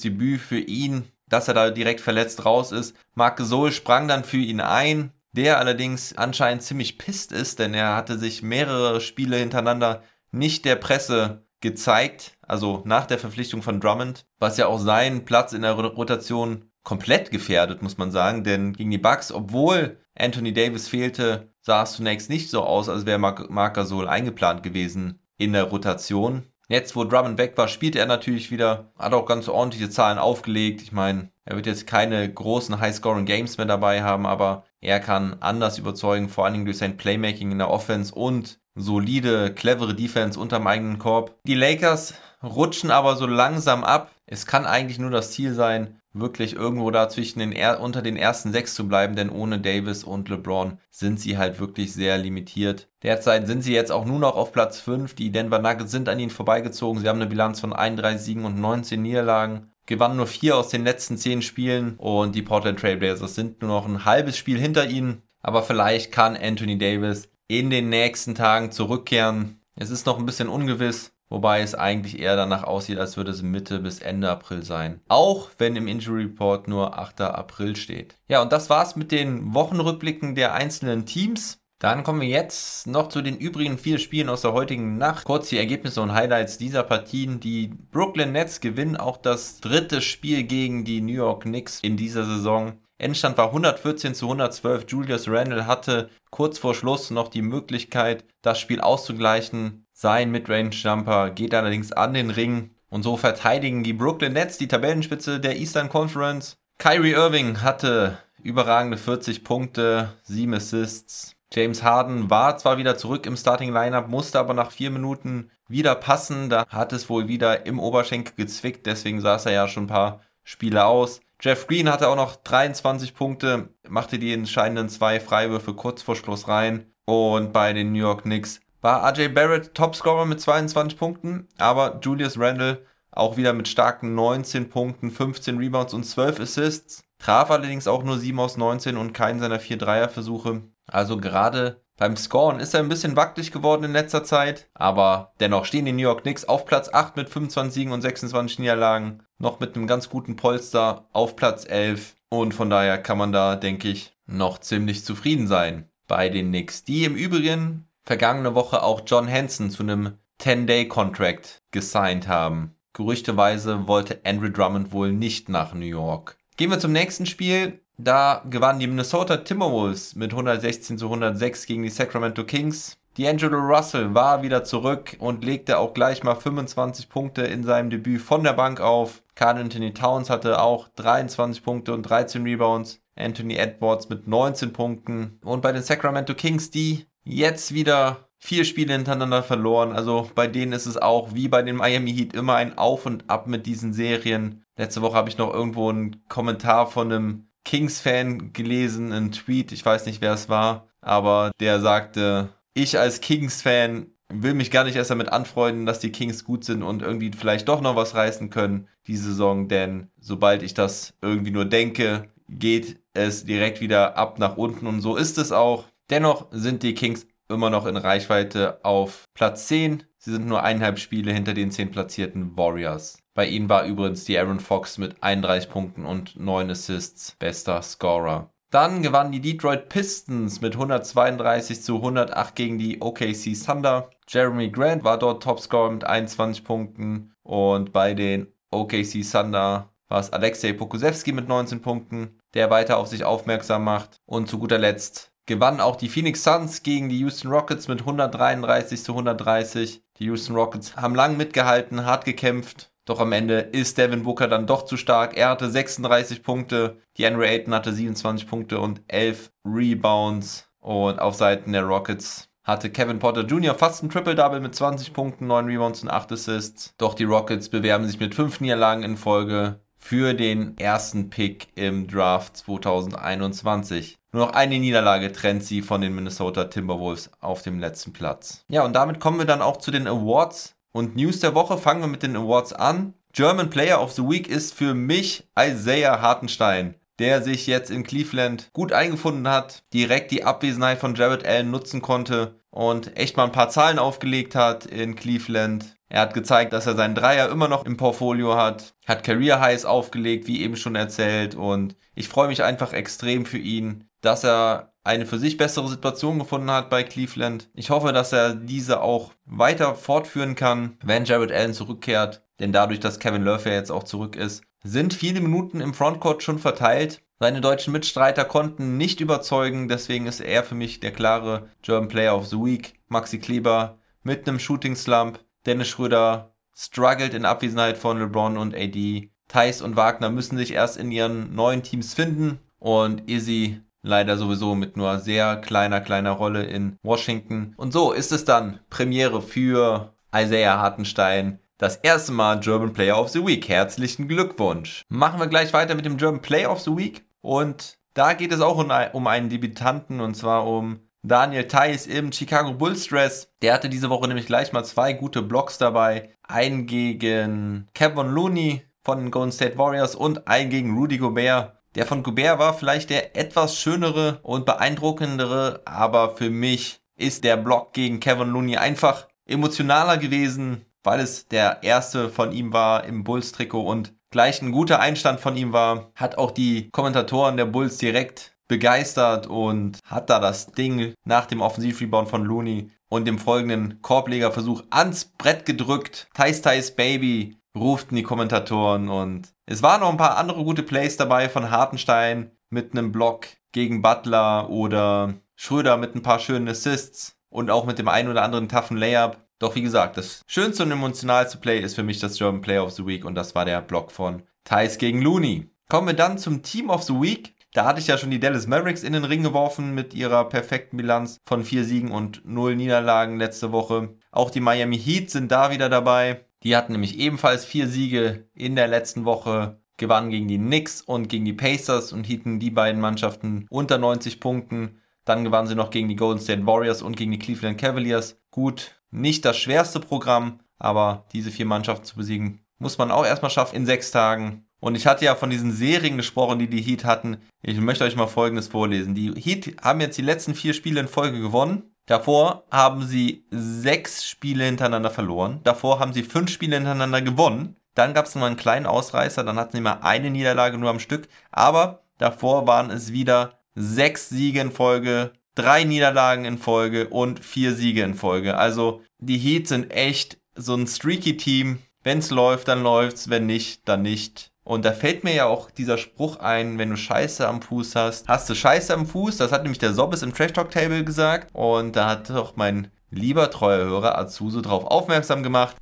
[0.00, 2.96] Debüt für ihn, dass er da direkt verletzt raus ist.
[3.14, 7.96] Marc Gasol sprang dann für ihn ein, der allerdings anscheinend ziemlich pisst ist, denn er
[7.96, 14.26] hatte sich mehrere Spiele hintereinander nicht der Presse gezeigt, also nach der Verpflichtung von Drummond,
[14.38, 18.92] was ja auch seinen Platz in der Rotation komplett gefährdet, muss man sagen, denn gegen
[18.92, 23.74] die Bucks, obwohl Anthony Davis fehlte, sah es zunächst nicht so aus, als wäre Marc
[23.74, 26.44] Gasol eingeplant gewesen in der Rotation.
[26.68, 30.80] Jetzt, wo Drummond weg war, spielt er natürlich wieder, hat auch ganz ordentliche Zahlen aufgelegt.
[30.80, 35.78] Ich meine, er wird jetzt keine großen High-Scoring-Games mehr dabei haben, aber er kann anders
[35.78, 40.66] überzeugen, vor allen Dingen durch sein Playmaking in der Offense und solide, clevere Defense unterm
[40.66, 41.36] eigenen Korb.
[41.46, 44.10] Die Lakers rutschen aber so langsam ab.
[44.26, 48.52] Es kann eigentlich nur das Ziel sein, wirklich irgendwo da zwischen den unter den ersten
[48.52, 52.88] sechs zu bleiben, denn ohne Davis und LeBron sind sie halt wirklich sehr limitiert.
[53.02, 55.14] Derzeit sind sie jetzt auch nur noch auf Platz 5.
[55.14, 57.00] Die Denver Nuggets sind an ihnen vorbeigezogen.
[57.00, 59.70] Sie haben eine Bilanz von 31 Siegen und 19 Niederlagen.
[59.86, 63.86] Gewannen nur vier aus den letzten zehn Spielen und die Portland Trailblazers sind nur noch
[63.86, 65.22] ein halbes Spiel hinter ihnen.
[65.42, 69.60] Aber vielleicht kann Anthony Davis in den nächsten Tagen zurückkehren.
[69.76, 71.13] Es ist noch ein bisschen ungewiss.
[71.28, 75.00] Wobei es eigentlich eher danach aussieht, als würde es Mitte bis Ende April sein.
[75.08, 77.22] Auch wenn im Injury Report nur 8.
[77.22, 78.16] April steht.
[78.28, 81.58] Ja, und das war's mit den Wochenrückblicken der einzelnen Teams.
[81.80, 85.24] Dann kommen wir jetzt noch zu den übrigen vier Spielen aus der heutigen Nacht.
[85.24, 87.40] Kurz die Ergebnisse und Highlights dieser Partien.
[87.40, 92.24] Die Brooklyn Nets gewinnen auch das dritte Spiel gegen die New York Knicks in dieser
[92.24, 92.78] Saison.
[92.96, 94.86] Endstand war 114 zu 112.
[94.88, 99.83] Julius Randle hatte kurz vor Schluss noch die Möglichkeit, das Spiel auszugleichen.
[99.96, 105.38] Sein Midrange-Jumper geht allerdings an den Ring und so verteidigen die Brooklyn Nets die Tabellenspitze
[105.38, 106.56] der Eastern Conference.
[106.78, 111.36] Kyrie Irving hatte überragende 40 Punkte, 7 Assists.
[111.52, 115.94] James Harden war zwar wieder zurück im Starting Lineup, musste aber nach 4 Minuten wieder
[115.94, 116.50] passen.
[116.50, 120.20] Da hat es wohl wieder im Oberschenkel gezwickt, deswegen saß er ja schon ein paar
[120.42, 121.20] Spiele aus.
[121.40, 126.48] Jeff Green hatte auch noch 23 Punkte, machte die entscheidenden zwei Freiwürfe kurz vor Schluss
[126.48, 126.86] rein.
[127.06, 132.38] Und bei den New York Knicks war RJ Barrett Topscorer mit 22 Punkten, aber Julius
[132.38, 137.02] Randle auch wieder mit starken 19 Punkten, 15 Rebounds und 12 Assists.
[137.18, 140.64] Traf allerdings auch nur 7 aus 19 und keinen seiner 4 Dreierversuche.
[140.86, 145.64] Also gerade beim Scoren ist er ein bisschen wackelig geworden in letzter Zeit, aber dennoch
[145.64, 149.60] stehen die New York Knicks auf Platz 8 mit 25 Siegen und 26 Niederlagen, noch
[149.60, 153.88] mit einem ganz guten Polster auf Platz 11 und von daher kann man da, denke
[153.88, 159.30] ich, noch ziemlich zufrieden sein bei den Knicks, die im Übrigen vergangene Woche auch John
[159.30, 162.74] Hanson zu einem 10-Day-Contract gesigned haben.
[162.92, 166.36] Gerüchteweise wollte Andrew Drummond wohl nicht nach New York.
[166.56, 167.80] Gehen wir zum nächsten Spiel.
[167.96, 172.96] Da gewannen die Minnesota Timberwolves mit 116 zu 106 gegen die Sacramento Kings.
[173.16, 178.20] D'Angelo Russell war wieder zurück und legte auch gleich mal 25 Punkte in seinem Debüt
[178.20, 179.22] von der Bank auf.
[179.36, 183.00] Carl Anthony Towns hatte auch 23 Punkte und 13 Rebounds.
[183.16, 185.38] Anthony Edwards mit 19 Punkten.
[185.44, 189.92] Und bei den Sacramento Kings, die jetzt wieder vier Spiele hintereinander verloren.
[189.92, 193.30] Also bei denen ist es auch wie bei den Miami Heat immer ein Auf und
[193.30, 194.64] Ab mit diesen Serien.
[194.76, 199.84] Letzte Woche habe ich noch irgendwo einen Kommentar von einem Kings-Fan gelesen, einen Tweet, ich
[199.84, 204.96] weiß nicht, wer es war, aber der sagte, ich als Kings-Fan will mich gar nicht
[204.96, 208.50] erst damit anfreunden, dass die Kings gut sind und irgendwie vielleicht doch noch was reißen
[208.50, 214.38] können diese Saison, denn sobald ich das irgendwie nur denke, geht es direkt wieder ab
[214.38, 215.84] nach unten und so ist es auch.
[216.10, 220.04] Dennoch sind die Kings immer noch in Reichweite auf Platz 10.
[220.18, 223.18] Sie sind nur eineinhalb Spiele hinter den 10 platzierten Warriors.
[223.34, 228.50] Bei ihnen war übrigens die Aaron Fox mit 31 Punkten und 9 Assists bester Scorer.
[228.70, 234.10] Dann gewannen die Detroit Pistons mit 132 zu 108 gegen die OKC Thunder.
[234.28, 240.32] Jeremy Grant war dort Topscorer mit 21 Punkten und bei den OKC Thunder war es
[240.32, 244.20] Alexei Pokusewski mit 19 Punkten, der weiter auf sich aufmerksam macht.
[244.26, 249.02] Und zu guter Letzt gewannen auch die Phoenix Suns gegen die Houston Rockets mit 133
[249.02, 250.02] zu 130.
[250.18, 254.66] Die Houston Rockets haben lang mitgehalten, hart gekämpft doch am Ende ist Devin Booker dann
[254.66, 255.36] doch zu stark.
[255.36, 260.68] Er hatte 36 Punkte, die Henry Ayton hatte 27 Punkte und 11 Rebounds.
[260.80, 263.74] Und auf Seiten der Rockets hatte Kevin Porter Jr.
[263.74, 266.94] fast ein Triple-Double mit 20 Punkten, 9 Rebounds und 8 Assists.
[266.96, 272.06] Doch die Rockets bewerben sich mit 5 Niederlagen in Folge für den ersten Pick im
[272.06, 274.18] Draft 2021.
[274.34, 278.64] Nur noch eine Niederlage trennt sie von den Minnesota Timberwolves auf dem letzten Platz.
[278.66, 282.00] Ja, und damit kommen wir dann auch zu den Awards und News der Woche fangen
[282.00, 283.14] wir mit den Awards an.
[283.32, 288.70] German Player of the Week ist für mich Isaiah Hartenstein, der sich jetzt in Cleveland
[288.72, 293.52] gut eingefunden hat, direkt die Abwesenheit von Jared Allen nutzen konnte und echt mal ein
[293.52, 295.94] paar Zahlen aufgelegt hat in Cleveland.
[296.08, 299.84] Er hat gezeigt, dass er seinen Dreier immer noch im Portfolio hat, hat Career Highs
[299.84, 304.94] aufgelegt, wie eben schon erzählt und ich freue mich einfach extrem für ihn, dass er
[305.04, 307.68] eine für sich bessere Situation gefunden hat bei Cleveland.
[307.74, 312.42] Ich hoffe, dass er diese auch weiter fortführen kann, wenn Jared Allen zurückkehrt.
[312.58, 316.58] Denn dadurch, dass Kevin Love jetzt auch zurück ist, sind viele Minuten im Frontcourt schon
[316.58, 317.22] verteilt.
[317.38, 322.36] Seine deutschen Mitstreiter konnten nicht überzeugen, deswegen ist er für mich der klare German Player
[322.36, 322.94] of the Week.
[323.08, 325.40] Maxi Kleber mit einem Shooting Slump.
[325.66, 329.30] Dennis Schröder struggelt in Abwesenheit von LeBron und AD.
[329.48, 332.60] Thais und Wagner müssen sich erst in ihren neuen Teams finden.
[332.78, 337.74] Und Izzy leider sowieso mit nur sehr kleiner, kleiner Rolle in Washington.
[337.76, 341.58] Und so ist es dann Premiere für Isaiah Hartenstein.
[341.78, 343.68] Das erste Mal German Player of the Week.
[343.68, 345.02] Herzlichen Glückwunsch.
[345.08, 347.24] Machen wir gleich weiter mit dem German Player of the Week.
[347.40, 348.78] Und da geht es auch
[349.12, 353.48] um einen Debütanten und zwar um Daniel Theiss im Chicago Bulls Dress.
[353.62, 356.30] Der hatte diese Woche nämlich gleich mal zwei gute Blocks dabei.
[356.46, 361.72] Einen gegen Kevin Looney von den Golden State Warriors und einen gegen Rudy Gobert.
[361.94, 367.56] Der von Gobert war vielleicht der etwas schönere und beeindruckendere, aber für mich ist der
[367.56, 373.22] Block gegen Kevin Looney einfach emotionaler gewesen, weil es der erste von ihm war im
[373.22, 376.10] Bulls-Trikot und gleich ein guter Einstand von ihm war.
[376.16, 381.60] Hat auch die Kommentatoren der Bulls direkt begeistert und hat da das Ding nach dem
[381.60, 386.26] Offensivrebound von Looney und dem folgenden Korblegerversuch ans Brett gedrückt.
[386.34, 391.16] Thais Thais Baby ruften die Kommentatoren und es waren noch ein paar andere gute Plays
[391.16, 397.36] dabei von Hartenstein mit einem Block gegen Butler oder Schröder mit ein paar schönen Assists
[397.48, 399.38] und auch mit dem einen oder anderen toughen Layup.
[399.58, 402.92] Doch wie gesagt, das schönste und emotionalste Play ist für mich das German Player of
[402.92, 405.70] the Week und das war der Block von Thais gegen Looney.
[405.88, 407.54] Kommen wir dann zum Team of the Week.
[407.72, 410.96] Da hatte ich ja schon die Dallas Mavericks in den Ring geworfen mit ihrer perfekten
[410.96, 414.14] Bilanz von vier Siegen und null Niederlagen letzte Woche.
[414.30, 416.44] Auch die Miami Heat sind da wieder dabei.
[416.64, 421.28] Die hatten nämlich ebenfalls vier Siege in der letzten Woche, gewannen gegen die Knicks und
[421.28, 424.98] gegen die Pacers und hielten die beiden Mannschaften unter 90 Punkten.
[425.24, 428.40] Dann gewannen sie noch gegen die Golden State Warriors und gegen die Cleveland Cavaliers.
[428.50, 433.50] Gut, nicht das schwerste Programm, aber diese vier Mannschaften zu besiegen, muss man auch erstmal
[433.50, 434.66] schaffen in sechs Tagen.
[434.80, 437.38] Und ich hatte ja von diesen Serien gesprochen, die die Heat hatten.
[437.62, 439.14] Ich möchte euch mal Folgendes vorlesen.
[439.14, 441.93] Die Heat haben jetzt die letzten vier Spiele in Folge gewonnen.
[442.06, 445.60] Davor haben sie sechs Spiele hintereinander verloren.
[445.64, 447.76] Davor haben sie fünf Spiele hintereinander gewonnen.
[447.94, 449.42] Dann gab es nochmal einen kleinen Ausreißer.
[449.44, 451.28] Dann hatten sie mal eine Niederlage nur am Stück.
[451.50, 457.74] Aber davor waren es wieder sechs Siege in Folge, drei Niederlagen in Folge und vier
[457.74, 458.56] Siege in Folge.
[458.56, 461.78] Also die Heat sind echt so ein streaky Team.
[462.02, 463.30] Wenn es läuft, dann läuft's.
[463.30, 464.52] Wenn nicht, dann nicht.
[464.64, 468.28] Und da fällt mir ja auch dieser Spruch ein, wenn du Scheiße am Fuß hast,
[468.28, 469.36] hast du Scheiße am Fuß.
[469.36, 471.50] Das hat nämlich der Sobbes im Trash Talk Table gesagt.
[471.52, 475.76] Und da hat doch mein lieber treuer Hörer Azuso darauf aufmerksam gemacht.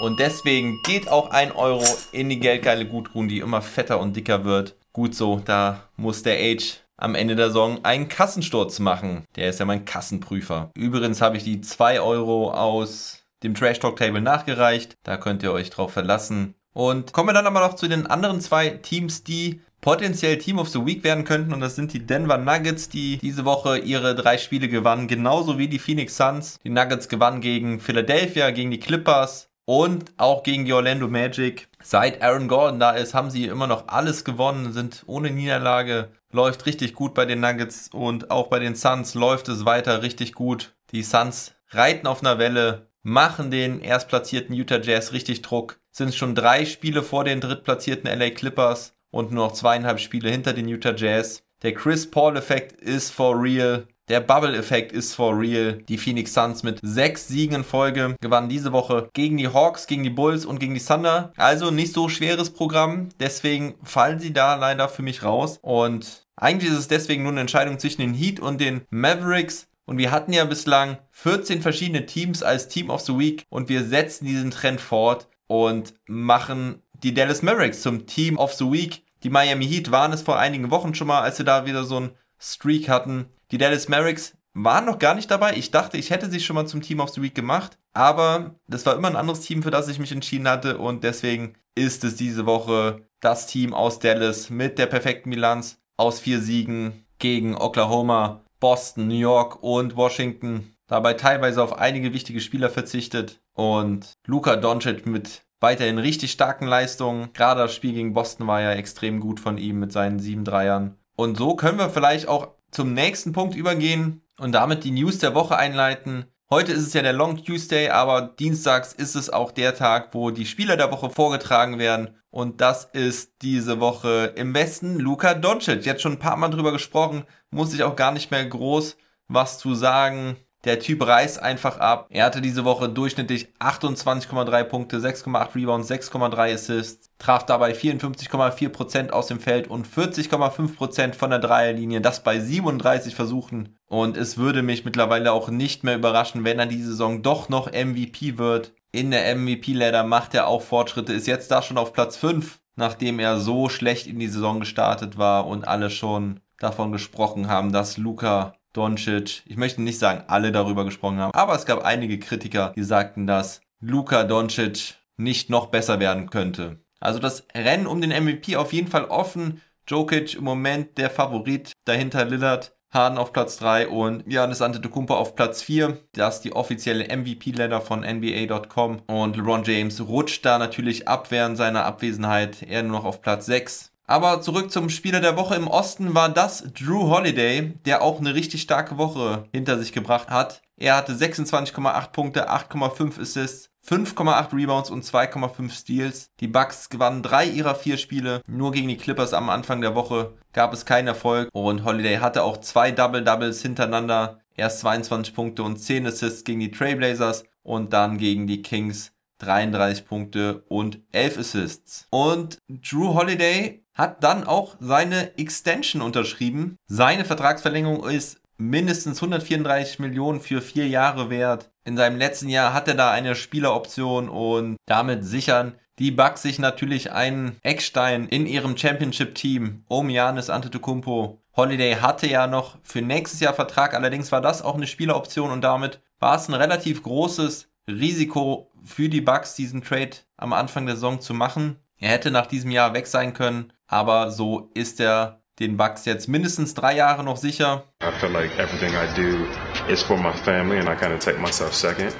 [0.00, 4.44] Und deswegen geht auch ein Euro in die geldgeile Gutruhen, die immer fetter und dicker
[4.44, 4.76] wird.
[4.92, 9.24] Gut so, da muss der Age am Ende der Saison einen Kassensturz machen.
[9.36, 10.70] Der ist ja mein Kassenprüfer.
[10.76, 14.96] Übrigens habe ich die 2 Euro aus dem Trash Talk Table nachgereicht.
[15.02, 16.54] Da könnt ihr euch drauf verlassen.
[16.78, 20.68] Und kommen wir dann aber noch zu den anderen zwei Teams, die potenziell Team of
[20.68, 21.52] the Week werden könnten.
[21.52, 25.08] Und das sind die Denver Nuggets, die diese Woche ihre drei Spiele gewannen.
[25.08, 26.60] Genauso wie die Phoenix Suns.
[26.62, 31.66] Die Nuggets gewannen gegen Philadelphia, gegen die Clippers und auch gegen die Orlando Magic.
[31.82, 36.66] Seit Aaron Gordon da ist, haben sie immer noch alles gewonnen, sind ohne Niederlage läuft
[36.66, 40.74] richtig gut bei den Nuggets und auch bei den Suns läuft es weiter richtig gut.
[40.92, 46.34] Die Suns reiten auf einer Welle, machen den erstplatzierten Utah Jazz richtig Druck, sind schon
[46.34, 50.94] drei Spiele vor den drittplatzierten LA Clippers und nur noch zweieinhalb Spiele hinter den Utah
[50.94, 51.42] Jazz.
[51.62, 53.88] Der Chris Paul-Effekt ist for real.
[54.08, 55.82] Der Bubble-Effekt ist for real.
[55.88, 60.02] Die Phoenix Suns mit sechs Siegen in Folge gewannen diese Woche gegen die Hawks, gegen
[60.02, 61.32] die Bulls und gegen die Thunder.
[61.36, 63.08] Also nicht so schweres Programm.
[63.20, 65.58] Deswegen fallen sie da leider für mich raus.
[65.60, 69.66] Und eigentlich ist es deswegen nur eine Entscheidung zwischen den Heat und den Mavericks.
[69.88, 73.84] Und wir hatten ja bislang 14 verschiedene Teams als Team of the Week und wir
[73.84, 79.02] setzen diesen Trend fort und machen die Dallas Mavericks zum Team of the Week.
[79.22, 81.96] Die Miami Heat waren es vor einigen Wochen schon mal, als sie da wieder so
[81.96, 83.30] einen Streak hatten.
[83.50, 85.56] Die Dallas Mavericks waren noch gar nicht dabei.
[85.56, 87.78] Ich dachte, ich hätte sie schon mal zum Team of the Week gemacht.
[87.94, 90.76] Aber das war immer ein anderes Team, für das ich mich entschieden hatte.
[90.76, 96.20] Und deswegen ist es diese Woche das Team aus Dallas mit der perfekten Bilanz aus
[96.20, 100.74] vier Siegen gegen Oklahoma, Boston, New York und Washington.
[100.86, 103.40] Dabei teilweise auf einige wichtige Spieler verzichtet.
[103.54, 107.32] Und Luka Doncic mit weiterhin richtig starken Leistungen.
[107.32, 110.96] Gerade das Spiel gegen Boston war ja extrem gut von ihm mit seinen sieben Dreiern.
[111.16, 115.34] Und so können wir vielleicht auch zum nächsten Punkt übergehen und damit die News der
[115.34, 116.26] Woche einleiten.
[116.50, 120.30] Heute ist es ja der Long Tuesday, aber dienstags ist es auch der Tag, wo
[120.30, 122.16] die Spieler der Woche vorgetragen werden.
[122.30, 125.84] Und das ist diese Woche im Westen Luka Doncic.
[125.84, 128.96] Jetzt schon ein paar Mal drüber gesprochen, muss ich auch gar nicht mehr groß
[129.28, 130.38] was zu sagen.
[130.68, 132.08] Der Typ reißt einfach ab.
[132.10, 139.28] Er hatte diese Woche durchschnittlich 28,3 Punkte, 6,8 Rebounds, 6,3 Assists, traf dabei 54,4% aus
[139.28, 143.78] dem Feld und 40,5% von der Dreierlinie, das bei 37 Versuchen.
[143.86, 147.72] Und es würde mich mittlerweile auch nicht mehr überraschen, wenn er diese Saison doch noch
[147.72, 148.74] MVP wird.
[148.92, 153.20] In der MVP-Ladder macht er auch Fortschritte, ist jetzt da schon auf Platz 5, nachdem
[153.20, 157.96] er so schlecht in die Saison gestartet war und alle schon davon gesprochen haben, dass
[157.96, 162.72] Luca Doncic, ich möchte nicht sagen, alle darüber gesprochen haben, aber es gab einige Kritiker,
[162.76, 166.78] die sagten, dass Luka Doncic nicht noch besser werden könnte.
[167.00, 169.60] Also das Rennen um den MVP auf jeden Fall offen.
[169.86, 175.34] Jokic im Moment der Favorit, dahinter Lillard, Harden auf Platz 3 und Giannis Antetokounmpo auf
[175.34, 175.98] Platz 4.
[176.12, 181.56] Das ist die offizielle MVP-Ladder von NBA.com und LeBron James rutscht da natürlich ab während
[181.56, 183.92] seiner Abwesenheit, er nur noch auf Platz 6.
[184.08, 188.34] Aber zurück zum Spieler der Woche im Osten war das Drew Holiday, der auch eine
[188.34, 190.62] richtig starke Woche hinter sich gebracht hat.
[190.78, 196.30] Er hatte 26,8 Punkte, 8,5 Assists, 5,8 Rebounds und 2,5 Steals.
[196.40, 198.40] Die Bucks gewannen drei ihrer vier Spiele.
[198.48, 201.50] Nur gegen die Clippers am Anfang der Woche gab es keinen Erfolg.
[201.52, 204.40] Und Holiday hatte auch zwei Double-Doubles hintereinander.
[204.56, 210.06] Erst 22 Punkte und 10 Assists gegen die Trailblazers und dann gegen die Kings 33
[210.06, 212.06] Punkte und 11 Assists.
[212.10, 216.76] Und Drew Holiday hat dann auch seine Extension unterschrieben.
[216.86, 221.70] Seine Vertragsverlängerung ist mindestens 134 Millionen für vier Jahre wert.
[221.84, 226.60] In seinem letzten Jahr hat er da eine Spieleroption und damit sichern die Bucks sich
[226.60, 231.42] natürlich einen Eckstein in ihrem Championship-Team um Janis Antetokounmpo.
[231.56, 235.62] Holiday hatte ja noch für nächstes Jahr Vertrag, allerdings war das auch eine Spieleroption und
[235.62, 240.94] damit war es ein relativ großes Risiko für die Bucks, diesen Trade am Anfang der
[240.94, 241.78] Saison zu machen.
[241.98, 246.28] Er hätte nach diesem Jahr weg sein können, aber so ist er den Bucks jetzt
[246.28, 247.84] mindestens drei Jahre noch sicher.
[248.00, 249.46] I feel like everything I do
[249.90, 252.14] is for my family and I kind of take myself second.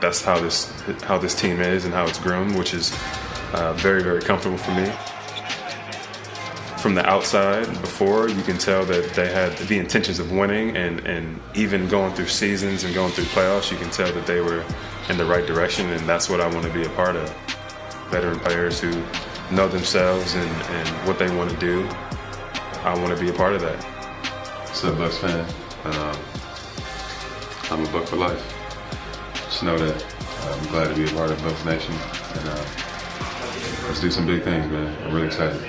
[0.00, 0.70] That's how this
[1.08, 2.92] how this team is and how it's grown, which is
[3.54, 4.92] uh, very very comfortable for me.
[6.76, 11.00] From the outside, before you can tell that they had the intentions of winning, and
[11.06, 14.62] and even going through seasons and going through playoffs, you can tell that they were
[15.08, 17.34] in the right direction, and that's what I want to be a part of.
[18.10, 18.92] Veteran players who
[19.50, 21.86] know themselves and, and what they want to do.
[22.82, 23.78] I want to be a part of that.
[24.74, 25.44] So, Bucks fan,
[25.84, 26.16] uh,
[27.70, 28.42] I'm a Buck for life.
[29.34, 31.94] Just know that uh, I'm glad to be a part of Bucks Nation.
[31.94, 32.66] And uh,
[33.86, 34.96] let's do some big things, man.
[35.04, 35.60] I'm really excited.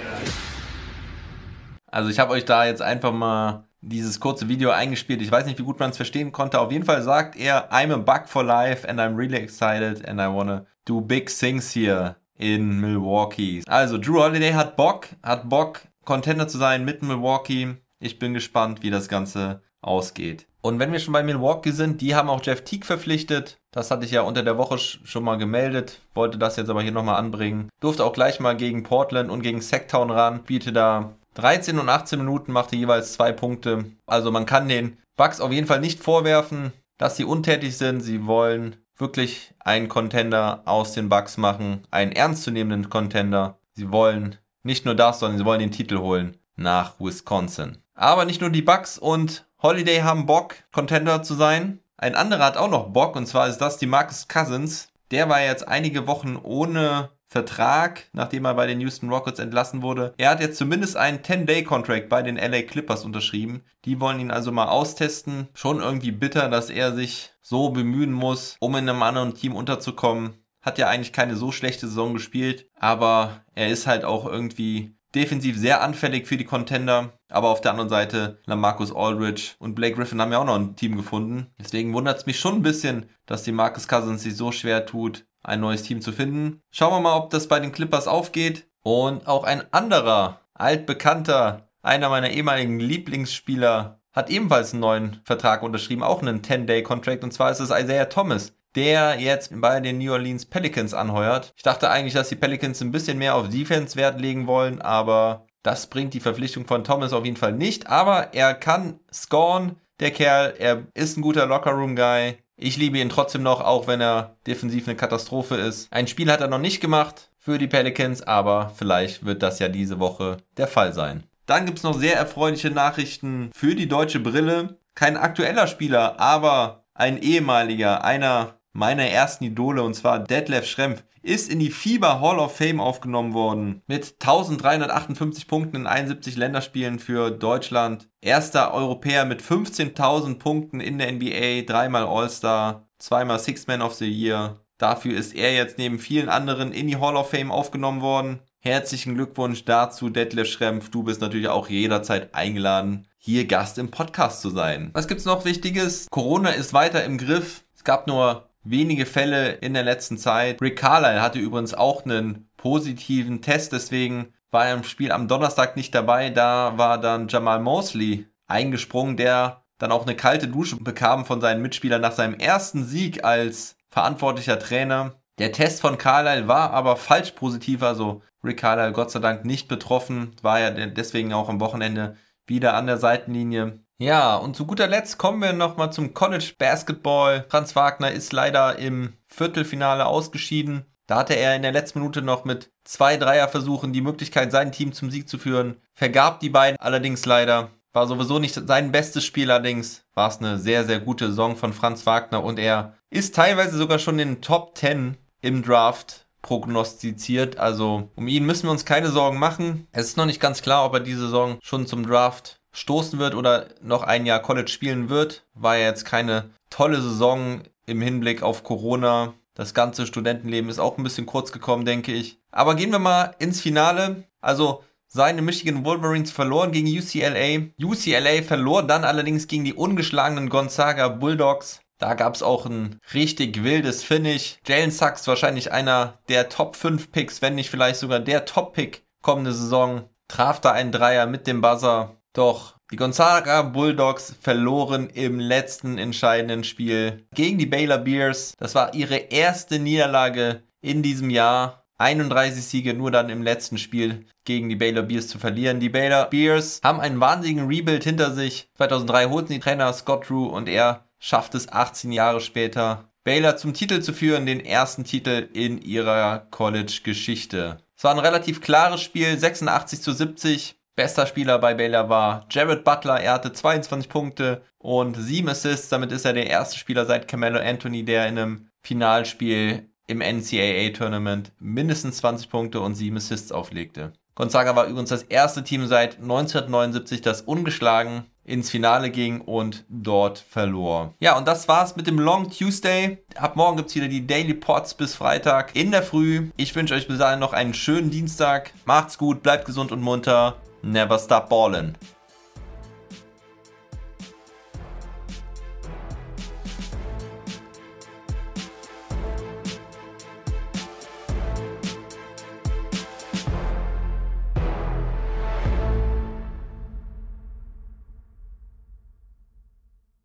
[1.91, 5.21] Also ich habe euch da jetzt einfach mal dieses kurze Video eingespielt.
[5.21, 6.59] Ich weiß nicht, wie gut man es verstehen konnte.
[6.59, 10.19] Auf jeden Fall sagt er, I'm a Buck for life and I'm really excited and
[10.19, 13.63] I wanna do big things here in Milwaukee.
[13.67, 17.75] Also Drew Holiday hat Bock, hat Bock, Contender zu sein mit Milwaukee.
[17.99, 20.47] Ich bin gespannt, wie das Ganze ausgeht.
[20.61, 23.57] Und wenn wir schon bei Milwaukee sind, die haben auch Jeff Teague verpflichtet.
[23.71, 26.91] Das hatte ich ja unter der Woche schon mal gemeldet, wollte das jetzt aber hier
[26.91, 27.69] nochmal anbringen.
[27.79, 32.19] Durfte auch gleich mal gegen Portland und gegen Sacktown ran, biete da 13 und 18
[32.19, 33.85] Minuten, machte jeweils zwei Punkte.
[34.07, 38.01] Also man kann den Bucks auf jeden Fall nicht vorwerfen, dass sie untätig sind.
[38.01, 43.59] Sie wollen wirklich einen Contender aus den Bucks machen, einen ernstzunehmenden Contender.
[43.73, 47.77] Sie wollen nicht nur das, sondern sie wollen den Titel holen nach Wisconsin.
[47.93, 51.79] Aber nicht nur die Bucks und Holiday haben Bock, Contender zu sein.
[51.97, 54.89] Ein anderer hat auch noch Bock und zwar ist das die Marcus Cousins.
[55.11, 60.13] Der war jetzt einige Wochen ohne Vertrag, nachdem er bei den Houston Rockets entlassen wurde.
[60.17, 63.63] Er hat jetzt zumindest einen 10-Day-Contract bei den LA Clippers unterschrieben.
[63.85, 65.49] Die wollen ihn also mal austesten.
[65.53, 70.43] Schon irgendwie bitter, dass er sich so bemühen muss, um in einem anderen Team unterzukommen.
[70.61, 75.57] Hat ja eigentlich keine so schlechte Saison gespielt, aber er ist halt auch irgendwie defensiv
[75.57, 77.13] sehr anfällig für die Contender.
[77.29, 80.75] Aber auf der anderen Seite, Lamarcus Aldridge und Blake Griffin haben ja auch noch ein
[80.75, 81.47] Team gefunden.
[81.59, 85.25] Deswegen wundert es mich schon ein bisschen, dass die Marcus Cousins sich so schwer tut,
[85.43, 86.61] ein neues Team zu finden.
[86.71, 88.67] Schauen wir mal, ob das bei den Clippers aufgeht.
[88.83, 96.03] Und auch ein anderer, altbekannter, einer meiner ehemaligen Lieblingsspieler, hat ebenfalls einen neuen Vertrag unterschrieben,
[96.03, 97.23] auch einen 10-Day-Contract.
[97.23, 101.53] Und zwar ist es Isaiah Thomas, der jetzt bei den New Orleans Pelicans anheuert.
[101.55, 105.47] Ich dachte eigentlich, dass die Pelicans ein bisschen mehr auf Defense Wert legen wollen, aber
[105.63, 107.87] das bringt die Verpflichtung von Thomas auf jeden Fall nicht.
[107.87, 110.53] Aber er kann scoren, der Kerl.
[110.57, 112.37] Er ist ein guter Lockerroom-Guy.
[112.59, 115.93] Ich liebe ihn trotzdem noch, auch wenn er defensiv eine Katastrophe ist.
[115.93, 119.69] Ein Spiel hat er noch nicht gemacht für die Pelicans, aber vielleicht wird das ja
[119.69, 121.23] diese Woche der Fall sein.
[121.45, 124.79] Dann gibt es noch sehr erfreuliche Nachrichten für die deutsche Brille.
[124.95, 131.51] Kein aktueller Spieler, aber ein ehemaliger, einer meiner ersten Idole, und zwar Detlef Schrempf, ist
[131.51, 133.81] in die FIBA Hall of Fame aufgenommen worden.
[133.87, 138.07] Mit 1358 Punkten in 71 Länderspielen für Deutschland.
[138.21, 144.09] Erster Europäer mit 15.000 Punkten in der NBA, dreimal All-Star, zweimal Six Man of the
[144.09, 144.61] Year.
[144.77, 148.39] Dafür ist er jetzt neben vielen anderen in die Hall of Fame aufgenommen worden.
[148.59, 150.89] Herzlichen Glückwunsch dazu, Detlef Schrempf.
[150.89, 154.91] Du bist natürlich auch jederzeit eingeladen, hier Gast im Podcast zu sein.
[154.93, 156.07] Was gibt's noch Wichtiges?
[156.09, 157.63] Corona ist weiter im Griff.
[157.75, 160.61] Es gab nur wenige Fälle in der letzten Zeit.
[160.61, 165.75] Rick Carlisle hatte übrigens auch einen positiven Test, deswegen war er im Spiel am Donnerstag
[165.75, 166.29] nicht dabei.
[166.29, 171.61] Da war dann Jamal Mosley eingesprungen, der dann auch eine kalte Dusche bekam von seinen
[171.61, 175.21] Mitspielern nach seinem ersten Sieg als verantwortlicher Trainer.
[175.37, 179.67] Der Test von Carlisle war aber falsch positiv, also Rick Carlisle Gott sei Dank nicht
[179.67, 182.15] betroffen, war ja deswegen auch am Wochenende
[182.47, 183.79] wieder an der Seitenlinie.
[183.99, 187.45] Ja, und zu guter Letzt kommen wir nochmal zum College Basketball.
[187.49, 190.85] Franz Wagner ist leider im Viertelfinale ausgeschieden.
[191.07, 194.93] Da hatte er in der letzten Minute noch mit zwei Dreierversuchen die Möglichkeit, sein Team
[194.93, 195.77] zum Sieg zu führen.
[195.93, 197.71] Vergab die beiden allerdings leider.
[197.91, 201.73] War sowieso nicht sein bestes Spiel, allerdings war es eine sehr, sehr gute Saison von
[201.73, 207.57] Franz Wagner und er ist teilweise sogar schon in den Top 10 im Draft prognostiziert.
[207.57, 209.87] Also um ihn müssen wir uns keine Sorgen machen.
[209.91, 213.33] Es ist noch nicht ganz klar, ob er diese Saison schon zum Draft stoßen wird
[213.33, 215.45] oder noch ein Jahr College spielen wird.
[215.53, 219.33] War ja jetzt keine tolle Saison im Hinblick auf Corona.
[219.55, 222.37] Das ganze Studentenleben ist auch ein bisschen kurz gekommen, denke ich.
[222.51, 224.23] Aber gehen wir mal ins Finale.
[224.41, 227.67] Also seine Michigan Wolverines verloren gegen UCLA.
[227.81, 231.81] UCLA verlor dann allerdings gegen die ungeschlagenen Gonzaga Bulldogs.
[231.97, 234.59] Da gab es auch ein richtig wildes Finish.
[234.67, 239.03] Jalen Sachs wahrscheinlich einer der Top 5 Picks, wenn nicht vielleicht sogar der Top Pick
[239.23, 240.07] kommende Saison.
[240.27, 242.16] Traf da einen Dreier mit dem Buzzer.
[242.37, 248.53] Doch die Gonzaga Bulldogs verloren im letzten entscheidenden Spiel gegen die Baylor Bears.
[248.59, 251.87] Das war ihre erste Niederlage in diesem Jahr.
[251.97, 255.79] 31 Siege nur dann im letzten Spiel gegen die Baylor Bears zu verlieren.
[255.79, 258.69] Die Baylor Bears haben einen wahnsinnigen Rebuild hinter sich.
[258.75, 263.73] 2003 holten die Trainer Scott Drew und er schafft es 18 Jahre später, Baylor zum
[263.73, 267.79] Titel zu führen, den ersten Titel in ihrer College-Geschichte.
[267.97, 270.76] Es war ein relativ klares Spiel, 86 zu 70.
[270.97, 273.21] Bester Spieler bei Baylor war Jared Butler.
[273.21, 275.89] Er hatte 22 Punkte und 7 Assists.
[275.89, 281.51] Damit ist er der erste Spieler seit Carmelo Anthony, der in einem Finalspiel im NCAA-Tournament
[281.59, 284.13] mindestens 20 Punkte und 7 Assists auflegte.
[284.33, 290.39] Gonzaga war übrigens das erste Team seit 1979, das ungeschlagen ins Finale ging und dort
[290.39, 291.13] verlor.
[291.19, 293.19] Ja, und das war's mit dem Long Tuesday.
[293.35, 296.49] Ab morgen gibt's wieder die Daily Pots bis Freitag in der Früh.
[296.57, 298.71] Ich wünsche euch bis dahin noch einen schönen Dienstag.
[298.85, 300.57] Macht's gut, bleibt gesund und munter.
[300.83, 301.95] Never stop ballin'.